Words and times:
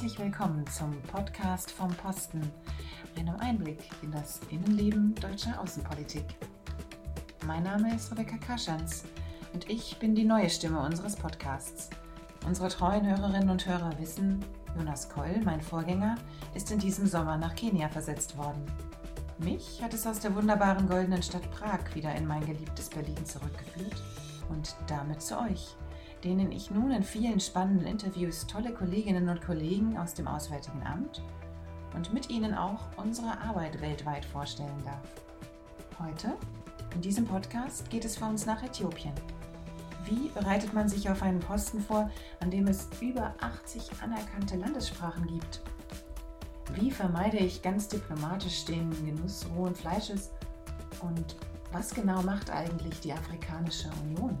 Herzlich 0.00 0.18
willkommen 0.18 0.66
zum 0.66 0.98
Podcast 1.02 1.70
vom 1.70 1.90
Posten, 1.92 2.40
einem 3.18 3.36
Einblick 3.38 3.80
in 4.00 4.10
das 4.10 4.40
Innenleben 4.48 5.14
deutscher 5.16 5.60
Außenpolitik. 5.60 6.24
Mein 7.46 7.64
Name 7.64 7.94
ist 7.94 8.10
Rebecca 8.10 8.38
Kaschans 8.38 9.04
und 9.52 9.68
ich 9.68 9.98
bin 9.98 10.14
die 10.14 10.24
neue 10.24 10.48
Stimme 10.48 10.80
unseres 10.80 11.16
Podcasts. 11.16 11.90
Unsere 12.46 12.70
treuen 12.70 13.06
Hörerinnen 13.06 13.50
und 13.50 13.66
Hörer 13.66 13.92
wissen, 13.98 14.42
Jonas 14.74 15.06
Koll, 15.10 15.38
mein 15.44 15.60
Vorgänger, 15.60 16.14
ist 16.54 16.70
in 16.70 16.78
diesem 16.78 17.06
Sommer 17.06 17.36
nach 17.36 17.54
Kenia 17.54 17.90
versetzt 17.90 18.38
worden. 18.38 18.64
Mich 19.36 19.82
hat 19.82 19.92
es 19.92 20.06
aus 20.06 20.20
der 20.20 20.34
wunderbaren 20.34 20.88
goldenen 20.88 21.22
Stadt 21.22 21.50
Prag 21.50 21.94
wieder 21.94 22.14
in 22.14 22.26
mein 22.26 22.46
geliebtes 22.46 22.88
Berlin 22.88 23.26
zurückgeführt 23.26 24.02
und 24.48 24.74
damit 24.86 25.20
zu 25.20 25.38
euch 25.38 25.76
denen 26.24 26.52
ich 26.52 26.70
nun 26.70 26.90
in 26.90 27.02
vielen 27.02 27.40
spannenden 27.40 27.86
Interviews 27.86 28.46
tolle 28.46 28.72
Kolleginnen 28.72 29.28
und 29.28 29.40
Kollegen 29.40 29.96
aus 29.96 30.14
dem 30.14 30.26
Auswärtigen 30.26 30.82
Amt 30.86 31.22
und 31.94 32.12
mit 32.12 32.30
ihnen 32.30 32.54
auch 32.54 32.80
unsere 32.96 33.40
Arbeit 33.40 33.80
weltweit 33.80 34.24
vorstellen 34.24 34.82
darf. 34.84 35.02
Heute, 35.98 36.34
in 36.94 37.00
diesem 37.00 37.26
Podcast, 37.26 37.88
geht 37.90 38.04
es 38.04 38.16
für 38.16 38.24
uns 38.24 38.46
nach 38.46 38.62
Äthiopien. 38.62 39.12
Wie 40.04 40.28
bereitet 40.28 40.72
man 40.72 40.88
sich 40.88 41.08
auf 41.10 41.22
einen 41.22 41.40
Posten 41.40 41.80
vor, 41.80 42.10
an 42.40 42.50
dem 42.50 42.66
es 42.66 42.88
über 43.00 43.34
80 43.40 44.02
anerkannte 44.02 44.56
Landessprachen 44.56 45.26
gibt? 45.26 45.60
Wie 46.74 46.90
vermeide 46.90 47.36
ich 47.36 47.62
ganz 47.62 47.88
diplomatisch 47.88 48.64
den 48.64 48.90
Genuss 49.04 49.46
rohen 49.56 49.74
Fleisches? 49.74 50.30
Und 51.00 51.36
was 51.72 51.94
genau 51.94 52.22
macht 52.22 52.50
eigentlich 52.50 53.00
die 53.00 53.12
Afrikanische 53.12 53.90
Union? 54.04 54.38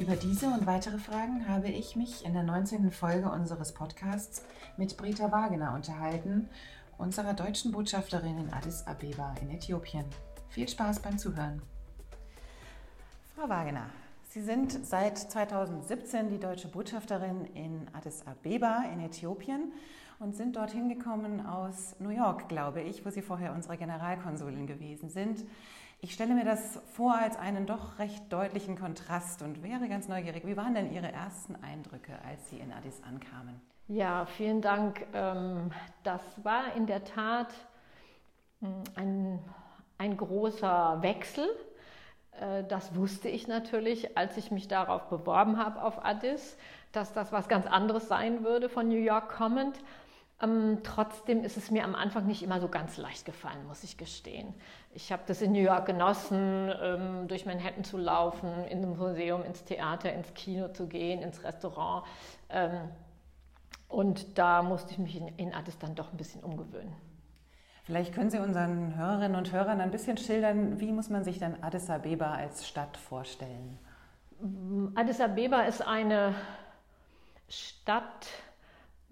Über 0.00 0.16
diese 0.16 0.46
und 0.46 0.66
weitere 0.66 0.96
Fragen 0.96 1.46
habe 1.46 1.68
ich 1.68 1.94
mich 1.94 2.24
in 2.24 2.32
der 2.32 2.42
19. 2.42 2.90
Folge 2.90 3.30
unseres 3.30 3.72
Podcasts 3.74 4.42
mit 4.78 4.96
Brita 4.96 5.30
Wagener 5.30 5.74
unterhalten, 5.74 6.48
unserer 6.96 7.34
deutschen 7.34 7.70
Botschafterin 7.70 8.38
in 8.38 8.50
Addis 8.50 8.86
Abeba 8.86 9.34
in 9.42 9.50
Äthiopien. 9.50 10.06
Viel 10.48 10.66
Spaß 10.66 11.00
beim 11.00 11.18
Zuhören. 11.18 11.60
Frau 13.36 13.46
Wagener, 13.50 13.90
Sie 14.30 14.40
sind 14.40 14.86
seit 14.86 15.18
2017 15.18 16.30
die 16.30 16.40
deutsche 16.40 16.68
Botschafterin 16.68 17.44
in 17.52 17.86
Addis 17.92 18.26
Abeba 18.26 18.84
in 18.94 19.00
Äthiopien 19.00 19.70
und 20.18 20.34
sind 20.34 20.56
dorthin 20.56 20.88
gekommen 20.88 21.44
aus 21.44 21.94
New 21.98 22.08
York, 22.08 22.48
glaube 22.48 22.80
ich, 22.80 23.04
wo 23.04 23.10
Sie 23.10 23.20
vorher 23.20 23.52
unsere 23.52 23.76
Generalkonsulin 23.76 24.66
gewesen 24.66 25.10
sind. 25.10 25.44
Ich 26.02 26.14
stelle 26.14 26.32
mir 26.32 26.46
das 26.46 26.80
vor 26.94 27.14
als 27.14 27.36
einen 27.36 27.66
doch 27.66 27.98
recht 27.98 28.32
deutlichen 28.32 28.78
Kontrast 28.78 29.42
und 29.42 29.62
wäre 29.62 29.86
ganz 29.86 30.08
neugierig. 30.08 30.46
Wie 30.46 30.56
waren 30.56 30.74
denn 30.74 30.90
Ihre 30.94 31.12
ersten 31.12 31.56
Eindrücke, 31.62 32.12
als 32.26 32.48
Sie 32.48 32.58
in 32.58 32.72
Addis 32.72 33.02
ankamen? 33.06 33.60
Ja, 33.86 34.24
vielen 34.24 34.62
Dank. 34.62 35.04
Ähm, 35.12 35.72
das 36.02 36.22
war 36.42 36.74
in 36.74 36.86
der 36.86 37.04
Tat 37.04 37.48
hm, 38.60 38.82
ein, 38.94 39.38
ein 39.98 40.16
großer 40.16 41.02
Wechsel. 41.02 41.46
Äh, 42.40 42.64
das 42.64 42.94
wusste 42.94 43.28
ich 43.28 43.46
natürlich, 43.46 44.16
als 44.16 44.38
ich 44.38 44.50
mich 44.50 44.68
darauf 44.68 45.10
beworben 45.10 45.58
habe 45.58 45.82
auf 45.82 46.02
Addis, 46.02 46.56
dass 46.92 47.12
das 47.12 47.30
was 47.30 47.46
ganz 47.46 47.66
anderes 47.66 48.08
sein 48.08 48.42
würde 48.42 48.70
von 48.70 48.88
New 48.88 48.96
York 48.96 49.28
kommend. 49.28 49.78
Ähm, 50.42 50.78
trotzdem 50.82 51.44
ist 51.44 51.56
es 51.56 51.70
mir 51.70 51.84
am 51.84 51.94
Anfang 51.94 52.26
nicht 52.26 52.42
immer 52.42 52.60
so 52.60 52.68
ganz 52.68 52.96
leicht 52.96 53.24
gefallen, 53.26 53.66
muss 53.66 53.84
ich 53.84 53.98
gestehen. 53.98 54.54
Ich 54.92 55.12
habe 55.12 55.22
das 55.26 55.42
in 55.42 55.52
New 55.52 55.60
York 55.60 55.86
genossen, 55.86 56.72
ähm, 56.82 57.28
durch 57.28 57.44
Manhattan 57.44 57.84
zu 57.84 57.98
laufen, 57.98 58.64
in 58.68 58.82
ein 58.82 58.96
Museum, 58.96 59.44
ins 59.44 59.64
Theater, 59.64 60.12
ins 60.12 60.32
Kino 60.34 60.68
zu 60.68 60.86
gehen, 60.86 61.20
ins 61.22 61.44
Restaurant. 61.44 62.06
Ähm, 62.48 62.88
und 63.88 64.38
da 64.38 64.62
musste 64.62 64.92
ich 64.92 64.98
mich 64.98 65.16
in, 65.16 65.28
in 65.36 65.52
Addis 65.52 65.78
dann 65.78 65.94
doch 65.94 66.12
ein 66.12 66.16
bisschen 66.16 66.42
umgewöhnen. 66.42 66.94
Vielleicht 67.84 68.14
können 68.14 68.30
Sie 68.30 68.38
unseren 68.38 68.96
Hörerinnen 68.96 69.36
und 69.36 69.52
Hörern 69.52 69.80
ein 69.80 69.90
bisschen 69.90 70.16
schildern, 70.16 70.78
wie 70.80 70.92
muss 70.92 71.10
man 71.10 71.24
sich 71.24 71.38
dann 71.38 71.62
Addis 71.62 71.90
Abeba 71.90 72.34
als 72.34 72.66
Stadt 72.66 72.96
vorstellen? 72.96 73.78
Addis 74.94 75.20
Abeba 75.20 75.62
ist 75.62 75.82
eine 75.86 76.34
Stadt, 77.48 78.28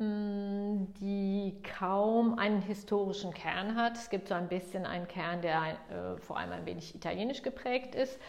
die 0.01 1.61
kaum 1.77 2.39
einen 2.39 2.63
historischen 2.63 3.35
Kern 3.35 3.75
hat. 3.75 3.97
Es 3.97 4.11
gibt 4.11 4.29
so 4.29 4.35
ein 4.35 4.49
bisschen 4.49 4.87
einen 4.87 5.09
Kern, 5.09 5.43
der 5.43 5.77
äh, 5.91 6.17
vor 6.19 6.39
allem 6.39 6.53
ein 6.53 6.67
wenig 6.67 6.95
italienisch 6.95 7.43
geprägt 7.43 7.97
ist. 7.97 8.21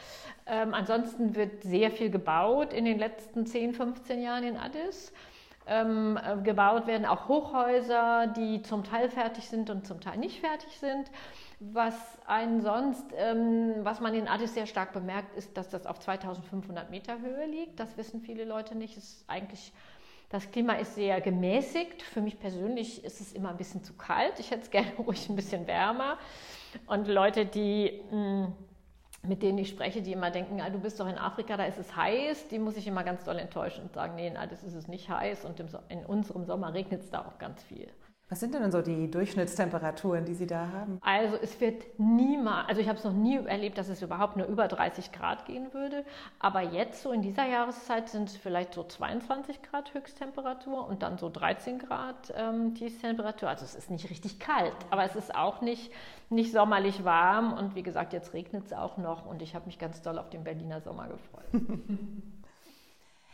Ähm, 0.47 0.73
ansonsten 0.73 1.35
wird 1.35 1.61
sehr 1.61 1.91
viel 1.91 2.09
gebaut 2.09 2.73
in 2.73 2.85
den 2.85 2.97
letzten 2.97 3.45
10, 3.45 3.73
15 3.73 4.19
Jahren 4.19 4.43
in 4.45 4.57
Addis. 4.57 5.13
Ähm, 5.67 6.17
äh, 6.17 6.41
gebaut 6.41 6.87
werden 6.87 7.05
auch 7.05 7.27
Hochhäuser, 7.27 8.25
die 8.35 8.63
zum 8.63 8.83
Teil 8.83 9.07
fertig 9.07 9.47
sind 9.47 9.69
und 9.69 9.85
zum 9.85 10.01
Teil 10.01 10.17
nicht 10.17 10.39
fertig 10.39 10.79
sind. 10.79 11.11
Was 11.59 12.17
einen 12.25 12.61
sonst, 12.61 13.05
ähm, 13.15 13.75
was 13.83 13.99
man 13.99 14.15
in 14.15 14.27
Addis 14.27 14.55
sehr 14.55 14.65
stark 14.65 14.91
bemerkt, 14.91 15.35
ist, 15.37 15.55
dass 15.55 15.69
das 15.69 15.85
auf 15.85 15.99
2500 15.99 16.89
Meter 16.89 17.19
Höhe 17.19 17.45
liegt. 17.45 17.79
Das 17.79 17.95
wissen 17.95 18.21
viele 18.21 18.45
Leute 18.45 18.73
nicht. 18.73 18.97
Es 18.97 19.03
ist 19.03 19.25
eigentlich 19.27 19.71
das 20.29 20.49
Klima 20.51 20.73
ist 20.73 20.95
sehr 20.95 21.21
gemäßigt. 21.21 22.03
Für 22.03 22.21
mich 22.21 22.39
persönlich 22.39 23.03
ist 23.03 23.19
es 23.19 23.33
immer 23.33 23.49
ein 23.49 23.57
bisschen 23.57 23.83
zu 23.83 23.93
kalt. 23.93 24.39
Ich 24.39 24.51
hätte 24.51 24.61
es 24.61 24.71
gerne 24.71 24.91
ruhig 24.97 25.27
ein 25.29 25.35
bisschen 25.35 25.67
wärmer. 25.67 26.17
Und 26.85 27.07
Leute, 27.07 27.45
die 27.45 28.01
mm, 28.11 28.45
mit 29.27 29.43
denen 29.43 29.57
ich 29.57 29.69
spreche, 29.69 30.01
die 30.01 30.13
immer 30.13 30.31
denken, 30.31 30.61
ah, 30.61 30.69
du 30.69 30.79
bist 30.79 30.99
doch 30.99 31.07
in 31.07 31.17
Afrika, 31.17 31.57
da 31.57 31.65
ist 31.65 31.77
es 31.77 31.95
heiß, 31.95 32.47
die 32.47 32.59
muss 32.59 32.77
ich 32.77 32.87
immer 32.87 33.03
ganz 33.03 33.25
doll 33.25 33.37
enttäuschen 33.37 33.83
und 33.83 33.93
sagen, 33.93 34.15
nee, 34.15 34.31
das 34.49 34.63
ist 34.63 34.75
es 34.75 34.87
nicht 34.87 35.09
heiß 35.09 35.45
und 35.45 35.59
in 35.89 36.05
unserem 36.05 36.45
Sommer 36.45 36.73
regnet 36.73 37.01
es 37.01 37.09
da 37.09 37.25
auch 37.25 37.37
ganz 37.37 37.61
viel. 37.63 37.89
Was 38.29 38.39
sind 38.41 38.53
denn 38.53 38.71
so 38.71 38.83
die 38.83 39.09
Durchschnittstemperaturen, 39.09 40.23
die 40.23 40.35
Sie 40.35 40.45
da 40.45 40.67
haben? 40.71 40.99
Also 41.01 41.35
es 41.41 41.59
wird 41.59 41.83
niemals, 41.97 42.69
also 42.69 42.79
ich 42.79 42.87
habe 42.87 42.99
es 42.99 43.03
noch 43.03 43.13
nie 43.13 43.37
erlebt, 43.37 43.79
dass 43.79 43.89
es 43.89 44.03
überhaupt 44.03 44.37
nur 44.37 44.45
über 44.45 44.67
30 44.67 45.11
Grad 45.11 45.47
gehen 45.47 45.73
würde. 45.73 46.05
Aber 46.37 46.61
jetzt 46.61 47.01
so 47.01 47.11
in 47.11 47.23
dieser 47.23 47.47
Jahreszeit 47.47 48.07
sind 48.07 48.29
es 48.29 48.37
vielleicht 48.37 48.75
so 48.75 48.83
22 48.83 49.63
Grad 49.63 49.95
Höchsttemperatur 49.95 50.87
und 50.87 51.01
dann 51.01 51.17
so 51.17 51.27
13 51.27 51.79
Grad 51.79 52.31
ähm, 52.37 52.75
Tiefstemperatur. 52.75 53.49
Also 53.49 53.65
es 53.65 53.73
ist 53.73 53.89
nicht 53.89 54.07
richtig 54.11 54.39
kalt, 54.39 54.75
aber 54.91 55.03
es 55.05 55.15
ist 55.15 55.33
auch 55.33 55.61
nicht, 55.61 55.91
nicht 56.29 56.51
sommerlich 56.51 57.03
warm. 57.03 57.53
Und 57.53 57.73
wie 57.73 57.83
gesagt, 57.83 58.13
jetzt 58.13 58.33
regnet 58.33 58.67
es 58.67 58.73
auch 58.73 58.97
noch 58.97 59.25
und 59.25 59.41
ich 59.41 59.55
habe 59.55 59.65
mich 59.65 59.79
ganz 59.79 60.03
doll 60.03 60.19
auf 60.19 60.29
den 60.29 60.43
Berliner 60.43 60.81
Sommer 60.81 61.07
gefreut. 61.07 61.47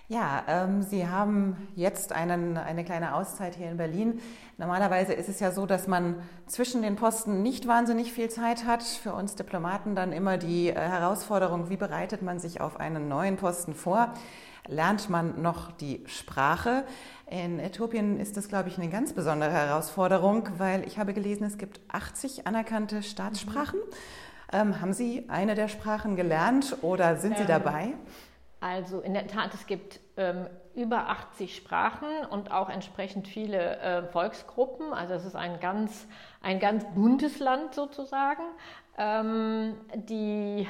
Ja, 0.07 0.43
ähm, 0.47 0.83
Sie 0.83 1.07
haben 1.07 1.67
jetzt 1.75 2.11
einen, 2.11 2.57
eine 2.57 2.85
kleine 2.85 3.16
Auszeit 3.16 3.55
hier 3.55 3.71
in 3.71 3.77
Berlin. 3.77 4.21
Normalerweise 4.59 5.13
ist 5.13 5.29
es 5.29 5.39
ja 5.39 5.51
so, 5.51 5.66
dass 5.66 5.88
man 5.88 6.17
zwischen 6.45 6.83
den 6.83 6.95
Posten 6.95 7.41
nicht 7.41 7.67
wahnsinnig 7.67 8.13
viel 8.13 8.29
Zeit 8.29 8.66
hat. 8.67 8.83
Für 8.83 9.13
uns 9.13 9.33
Diplomaten 9.33 9.95
dann 9.95 10.11
immer 10.11 10.38
die 10.38 10.69
äh, 10.69 10.75
Herausforderung, 10.75 11.71
wie 11.71 11.77
bereitet 11.77 12.21
man 12.21 12.38
sich 12.38 12.61
auf 12.61 12.79
einen 12.79 13.07
neuen 13.07 13.38
Posten 13.38 13.73
vor? 13.73 14.13
Lernt 14.67 15.09
man 15.09 15.41
noch 15.41 15.71
die 15.71 16.03
Sprache? 16.05 16.83
In 17.27 17.59
Äthiopien 17.59 18.19
ist 18.19 18.37
das, 18.37 18.47
glaube 18.47 18.69
ich, 18.69 18.77
eine 18.77 18.89
ganz 18.89 19.13
besondere 19.13 19.51
Herausforderung, 19.51 20.49
weil 20.59 20.85
ich 20.87 20.99
habe 20.99 21.16
gelesen, 21.16 21.45
es 21.45 21.57
gibt 21.57 21.81
80 21.87 22.45
anerkannte 22.45 23.01
Staatssprachen. 23.01 23.79
Mhm. 23.79 24.51
Ähm, 24.53 24.81
haben 24.81 24.93
Sie 24.93 25.25
eine 25.29 25.55
der 25.55 25.67
Sprachen 25.67 26.16
gelernt 26.16 26.77
oder 26.83 27.17
sind 27.17 27.37
Sie 27.37 27.41
ähm, 27.41 27.47
dabei? 27.47 27.93
Also 28.66 29.00
in 29.00 29.14
der 29.14 29.28
Tat, 29.28 29.53
es 29.53 29.68
gibt 29.68 30.00
ähm, 30.18 30.48
über 30.74 31.09
80 31.09 31.56
Sprachen 31.56 32.26
und 32.31 32.50
auch 32.50 32.68
entsprechend 32.68 33.28
viele 33.28 33.78
äh, 33.78 34.03
Volksgruppen. 34.08 34.92
Also 34.92 35.14
es 35.14 35.24
ist 35.24 35.36
ein 35.36 35.59
ganz, 35.59 36.08
ein 36.42 36.59
ganz 36.59 36.84
buntes 36.96 37.38
Land 37.38 37.76
sozusagen. 37.76 38.42
Ähm, 38.98 39.76
die 39.94 40.68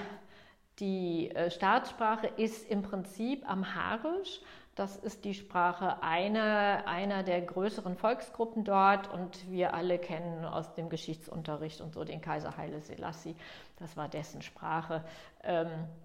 die 0.80 1.32
äh, 1.32 1.50
Staatssprache 1.50 2.28
ist 2.28 2.70
im 2.70 2.82
Prinzip 2.82 3.50
Amharisch. 3.50 4.42
Das 4.76 4.98
ist 4.98 5.24
die 5.24 5.34
Sprache 5.34 6.04
einer, 6.04 6.84
einer 6.86 7.24
der 7.24 7.42
größeren 7.44 7.96
Volksgruppen 7.96 8.66
dort 8.66 9.10
und 9.10 9.50
wir 9.50 9.74
alle 9.74 10.00
kennen 10.00 10.44
aus 10.44 10.74
dem 10.74 10.90
Geschichtsunterricht 10.90 11.80
und 11.80 11.94
so 11.94 12.04
den 12.04 12.20
Kaiser 12.20 12.58
Haile 12.58 12.82
Selassie. 12.82 13.38
Das 13.80 13.96
war 13.96 14.10
dessen 14.10 14.42
Sprache. 14.42 15.06
Ähm, 15.46 15.68
äh, 15.68 16.05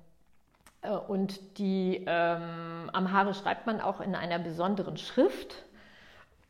und 1.09 1.59
die 1.59 2.05
ähm, 2.07 2.91
Amharisch 2.93 3.39
schreibt 3.39 3.67
man 3.67 3.81
auch 3.81 4.01
in 4.01 4.15
einer 4.15 4.39
besonderen 4.39 4.97
Schrift. 4.97 5.65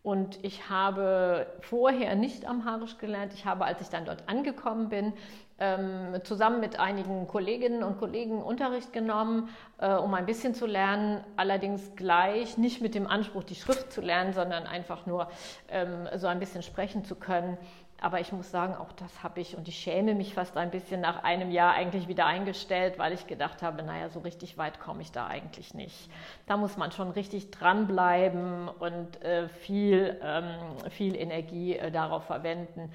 Und 0.03 0.43
ich 0.43 0.71
habe 0.71 1.47
vorher 1.61 2.15
nicht 2.15 2.47
Amharisch 2.47 2.97
gelernt. 2.97 3.35
Ich 3.35 3.45
habe, 3.45 3.67
als 3.67 3.83
ich 3.83 3.89
dann 3.89 4.07
dort 4.07 4.29
angekommen 4.29 4.89
bin, 4.89 5.13
ähm, 5.59 6.15
zusammen 6.25 6.61
mit 6.61 6.81
einigen 6.81 7.27
Kolleginnen 7.27 7.83
und 7.83 7.99
Kollegen 7.99 8.43
Unterricht 8.43 8.95
genommen, 8.95 9.51
äh, 9.79 9.93
um 9.93 10.15
ein 10.15 10.25
bisschen 10.25 10.55
zu 10.55 10.65
lernen. 10.65 11.23
Allerdings 11.37 11.97
gleich 11.97 12.57
nicht 12.57 12.81
mit 12.81 12.95
dem 12.95 13.07
Anspruch, 13.07 13.45
die 13.45 13.55
Schrift 13.55 13.93
zu 13.93 14.01
lernen, 14.01 14.33
sondern 14.33 14.67
einfach 14.67 15.05
nur 15.05 15.29
ähm, 15.69 16.09
so 16.17 16.29
ein 16.29 16.39
bisschen 16.39 16.63
sprechen 16.63 17.05
zu 17.05 17.15
können. 17.15 17.59
Aber 18.01 18.21
ich 18.21 18.33
muss 18.33 18.51
sagen, 18.51 18.75
auch 18.75 18.93
das 18.93 19.23
habe 19.23 19.41
ich 19.41 19.57
und 19.57 19.69
ich 19.69 19.77
schäme 19.77 20.15
mich 20.15 20.35
fast 20.35 20.57
ein 20.57 20.71
bisschen 20.71 21.03
nach 21.03 21.23
einem 21.23 21.51
Jahr 21.51 21.75
eigentlich 21.75 22.09
wieder 22.09 22.25
eingestellt, 22.25 22.99
weil 22.99 23.13
ich 23.13 23.27
gedacht 23.27 23.63
habe, 23.63 23.83
naja, 23.83 24.09
so 24.09 24.21
richtig 24.21 24.57
weit 24.57 24.81
komme 24.81 25.03
ich 25.03 25.13
da 25.13 25.27
eigentlich 25.27 25.75
nicht. 25.75 26.11
Da 26.47 26.57
muss 26.57 26.79
man 26.79 26.93
schon 26.93 27.11
richtig 27.11 27.51
dranbleiben 27.51 28.69
und 28.69 29.23
äh, 29.23 29.49
viel, 29.49 30.19
ähm, 30.23 30.55
viel 30.91 31.15
Energie 31.15 31.77
äh, 31.77 31.91
darauf 31.91 32.25
verwenden. 32.25 32.91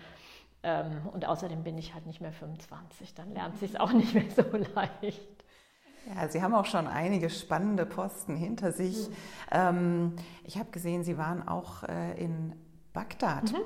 Ähm, 0.64 1.08
und 1.14 1.28
außerdem 1.28 1.64
bin 1.64 1.78
ich 1.78 1.94
halt 1.94 2.08
nicht 2.08 2.22
mehr 2.22 2.34
25, 2.34 3.14
dann 3.14 3.32
lernt 3.32 3.60
sich 3.60 3.72
es 3.74 3.80
auch 3.80 3.92
nicht 3.92 4.16
mehr 4.16 4.30
so 4.36 4.44
leicht. 4.74 5.46
Ja, 6.16 6.28
Sie 6.28 6.42
haben 6.42 6.54
auch 6.54 6.66
schon 6.66 6.88
einige 6.88 7.30
spannende 7.30 7.86
Posten 7.86 8.36
hinter 8.36 8.72
sich. 8.72 9.08
Mhm. 9.52 10.16
ich 10.44 10.58
habe 10.58 10.70
gesehen, 10.72 11.04
Sie 11.04 11.18
waren 11.18 11.48
auch 11.48 11.84
äh, 11.84 12.20
in 12.20 12.54
Bagdad 12.96 13.52
mhm. 13.52 13.64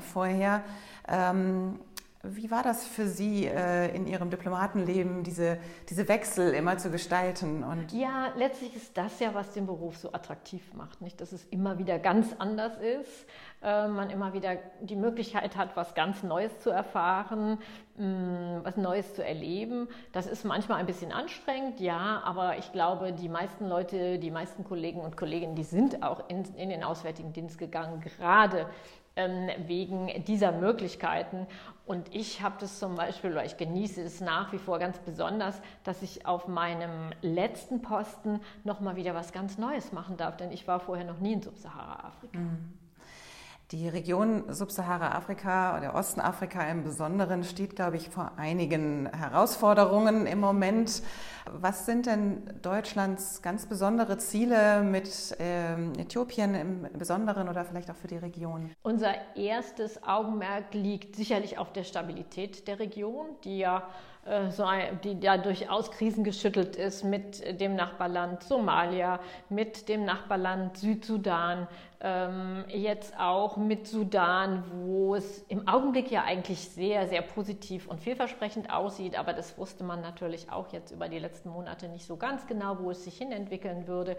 Vorher. 0.00 0.62
Ähm, 1.06 1.78
wie 2.24 2.50
war 2.50 2.64
das 2.64 2.84
für 2.84 3.06
Sie 3.06 3.46
äh, 3.46 3.94
in 3.94 4.08
Ihrem 4.08 4.28
Diplomatenleben, 4.28 5.22
diese, 5.22 5.58
diese 5.88 6.08
Wechsel 6.08 6.52
immer 6.52 6.76
zu 6.76 6.90
gestalten? 6.90 7.62
Und 7.62 7.92
ja, 7.92 8.32
letztlich 8.36 8.74
ist 8.74 8.96
das 8.98 9.20
ja, 9.20 9.34
was 9.34 9.52
den 9.52 9.66
Beruf 9.66 9.96
so 9.96 10.12
attraktiv 10.12 10.74
macht, 10.74 11.00
nicht? 11.00 11.20
dass 11.20 11.30
es 11.30 11.44
immer 11.44 11.78
wieder 11.78 12.00
ganz 12.00 12.34
anders 12.40 12.72
ist, 12.78 13.26
äh, 13.62 13.86
man 13.86 14.10
immer 14.10 14.32
wieder 14.32 14.56
die 14.80 14.96
Möglichkeit 14.96 15.56
hat, 15.56 15.76
was 15.76 15.94
ganz 15.94 16.24
Neues 16.24 16.58
zu 16.58 16.70
erfahren, 16.70 17.58
mh, 17.96 18.06
mm, 18.06 18.64
was 18.64 18.76
Neues 18.76 19.14
zu 19.14 19.24
erleben. 19.24 19.86
Das 20.10 20.26
ist 20.26 20.44
manchmal 20.44 20.80
ein 20.80 20.86
bisschen 20.86 21.12
anstrengend, 21.12 21.78
ja, 21.78 22.20
aber 22.24 22.58
ich 22.58 22.72
glaube, 22.72 23.12
die 23.12 23.28
meisten 23.28 23.68
Leute, 23.68 24.18
die 24.18 24.32
meisten 24.32 24.64
Kollegen 24.64 25.00
und 25.00 25.16
Kolleginnen, 25.16 25.54
die 25.54 25.62
sind 25.62 26.02
auch 26.02 26.28
in, 26.28 26.44
in 26.56 26.68
den 26.68 26.82
Auswärtigen 26.82 27.32
Dienst 27.32 27.58
gegangen, 27.58 28.00
gerade 28.00 28.66
ähm, 29.18 29.50
wegen 29.66 30.24
dieser 30.24 30.52
Möglichkeiten. 30.52 31.46
Und 31.84 32.14
ich 32.14 32.40
habe 32.40 32.54
das 32.60 32.78
zum 32.78 32.94
Beispiel, 32.94 33.32
oder 33.32 33.44
ich 33.44 33.56
genieße 33.56 34.00
es 34.02 34.20
nach 34.20 34.52
wie 34.52 34.58
vor 34.58 34.78
ganz 34.78 34.98
besonders, 35.00 35.60
dass 35.84 36.02
ich 36.02 36.24
auf 36.24 36.46
meinem 36.46 37.10
letzten 37.20 37.82
Posten 37.82 38.40
nochmal 38.62 38.96
wieder 38.96 39.14
was 39.14 39.32
ganz 39.32 39.58
Neues 39.58 39.92
machen 39.92 40.16
darf, 40.16 40.36
denn 40.36 40.52
ich 40.52 40.68
war 40.68 40.80
vorher 40.80 41.04
noch 41.04 41.18
nie 41.18 41.32
in 41.32 41.42
Subsahara-Afrika. 41.42 42.38
Mhm. 42.38 42.78
Die 43.70 43.86
Region 43.86 44.44
Subsahara-Afrika 44.48 45.76
oder 45.76 45.94
Osten 45.94 46.20
Afrika 46.20 46.62
im 46.70 46.84
Besonderen 46.84 47.44
steht, 47.44 47.76
glaube 47.76 47.98
ich, 47.98 48.08
vor 48.08 48.32
einigen 48.38 49.12
Herausforderungen 49.12 50.24
im 50.24 50.40
Moment. 50.40 51.02
Was 51.44 51.84
sind 51.84 52.06
denn 52.06 52.48
Deutschlands 52.62 53.42
ganz 53.42 53.66
besondere 53.66 54.16
Ziele 54.16 54.80
mit 54.82 55.36
ähm, 55.38 55.92
Äthiopien 55.98 56.54
im 56.54 56.88
Besonderen 56.96 57.50
oder 57.50 57.66
vielleicht 57.66 57.90
auch 57.90 57.96
für 57.96 58.06
die 58.06 58.16
Region? 58.16 58.70
Unser 58.82 59.36
erstes 59.36 60.02
Augenmerk 60.02 60.72
liegt 60.72 61.14
sicherlich 61.14 61.58
auf 61.58 61.70
der 61.70 61.84
Stabilität 61.84 62.68
der 62.68 62.78
Region, 62.78 63.26
die 63.44 63.58
ja 63.58 63.86
so 64.50 64.64
ein, 64.64 65.00
die 65.02 65.18
ja 65.20 65.38
durchaus 65.38 65.90
krisengeschüttelt 65.90 66.76
ist 66.76 67.04
mit 67.04 67.60
dem 67.60 67.76
Nachbarland 67.76 68.42
Somalia, 68.42 69.20
mit 69.48 69.88
dem 69.88 70.04
Nachbarland 70.04 70.76
Südsudan, 70.76 71.66
ähm, 72.00 72.64
jetzt 72.68 73.18
auch 73.18 73.56
mit 73.56 73.86
Sudan, 73.86 74.62
wo 74.72 75.16
es 75.16 75.40
im 75.48 75.66
Augenblick 75.66 76.10
ja 76.10 76.22
eigentlich 76.22 76.68
sehr, 76.68 77.08
sehr 77.08 77.22
positiv 77.22 77.88
und 77.88 78.00
vielversprechend 78.00 78.72
aussieht, 78.72 79.18
aber 79.18 79.32
das 79.32 79.58
wusste 79.58 79.82
man 79.82 80.00
natürlich 80.00 80.50
auch 80.52 80.72
jetzt 80.72 80.92
über 80.92 81.08
die 81.08 81.18
letzten 81.18 81.48
Monate 81.48 81.88
nicht 81.88 82.06
so 82.06 82.16
ganz 82.16 82.46
genau, 82.46 82.78
wo 82.80 82.90
es 82.92 83.02
sich 83.04 83.18
hinentwickeln 83.18 83.88
würde. 83.88 84.16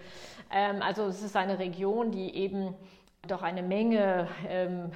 Ähm, 0.52 0.82
also 0.82 1.06
es 1.06 1.24
ist 1.24 1.38
eine 1.38 1.58
Region, 1.60 2.12
die 2.12 2.36
eben 2.36 2.76
doch 3.28 3.44
eine 3.44 3.64
Menge 3.64 4.28
ähm, 4.48 4.92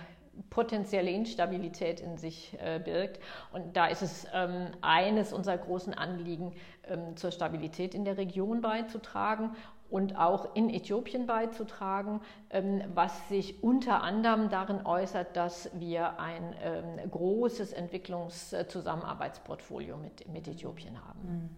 potenzielle 0.49 1.11
Instabilität 1.11 1.99
in 1.99 2.17
sich 2.17 2.57
äh, 2.59 2.79
birgt. 2.79 3.19
Und 3.51 3.77
da 3.77 3.85
ist 3.87 4.01
es 4.01 4.25
ähm, 4.33 4.69
eines 4.81 5.33
unserer 5.33 5.57
großen 5.57 5.93
Anliegen, 5.93 6.53
ähm, 6.87 7.15
zur 7.15 7.29
Stabilität 7.31 7.93
in 7.93 8.05
der 8.05 8.17
Region 8.17 8.61
beizutragen 8.61 9.51
und 9.89 10.17
auch 10.17 10.55
in 10.55 10.71
Äthiopien 10.71 11.27
beizutragen, 11.27 12.21
ähm, 12.49 12.81
was 12.95 13.29
sich 13.29 13.61
unter 13.63 14.01
anderem 14.01 14.49
darin 14.49 14.83
äußert, 14.85 15.37
dass 15.37 15.69
wir 15.73 16.19
ein 16.19 16.55
ähm, 16.63 17.11
großes 17.11 17.73
Entwicklungszusammenarbeitsportfolio 17.73 19.97
mit, 19.97 20.27
mit 20.27 20.47
Äthiopien 20.47 21.05
haben. 21.05 21.19
Mhm. 21.21 21.49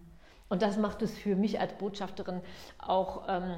Und 0.48 0.62
das 0.62 0.76
macht 0.76 1.02
es 1.02 1.16
für 1.16 1.34
mich 1.34 1.58
als 1.60 1.72
Botschafterin 1.74 2.40
auch 2.78 3.24
ähm, 3.28 3.56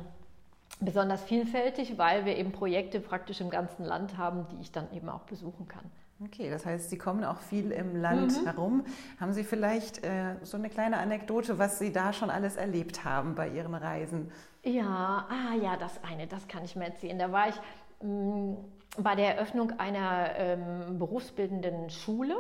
besonders 0.81 1.23
vielfältig, 1.23 1.99
weil 1.99 2.25
wir 2.25 2.37
eben 2.37 2.53
Projekte 2.53 3.01
praktisch 3.01 3.41
im 3.41 3.51
ganzen 3.51 3.85
Land 3.85 4.17
haben, 4.17 4.47
die 4.53 4.61
ich 4.61 4.73
dann 4.73 4.93
eben 4.93 5.09
auch 5.09 5.23
besuchen 5.23 5.67
kann. 5.67 5.85
Okay, 6.25 6.51
das 6.51 6.67
heißt, 6.67 6.91
Sie 6.91 6.99
kommen 6.99 7.25
auch 7.25 7.39
viel 7.39 7.71
im 7.71 7.95
Land 7.95 8.41
mhm. 8.41 8.45
herum. 8.45 8.85
Haben 9.21 9.33
Sie 9.33 9.45
vielleicht 9.45 10.05
äh, 10.05 10.35
so 10.43 10.57
eine 10.57 10.69
kleine 10.69 10.99
Anekdote, 10.99 11.59
was 11.59 11.79
Sie 11.79 11.93
da 11.93 12.13
schon 12.13 12.29
alles 12.29 12.57
erlebt 12.57 13.05
haben 13.05 13.37
bei 13.37 13.49
Ihren 13.49 13.75
Reisen? 13.75 14.33
Ja, 14.65 15.27
ah 15.29 15.55
ja, 15.63 15.77
das 15.77 16.03
eine, 16.03 16.27
das 16.27 16.49
kann 16.49 16.65
ich 16.65 16.75
mir 16.75 16.87
erzählen. 16.87 17.19
Da 17.19 17.31
war 17.31 17.49
ich 17.49 17.55
mh, 18.03 18.09
mm, 18.09 18.57
bei 18.99 19.15
der 19.15 19.37
Eröffnung 19.37 19.79
einer 19.79 20.31
ähm, 20.37 20.99
berufsbildenden 20.99 21.89
Schule 21.91 22.35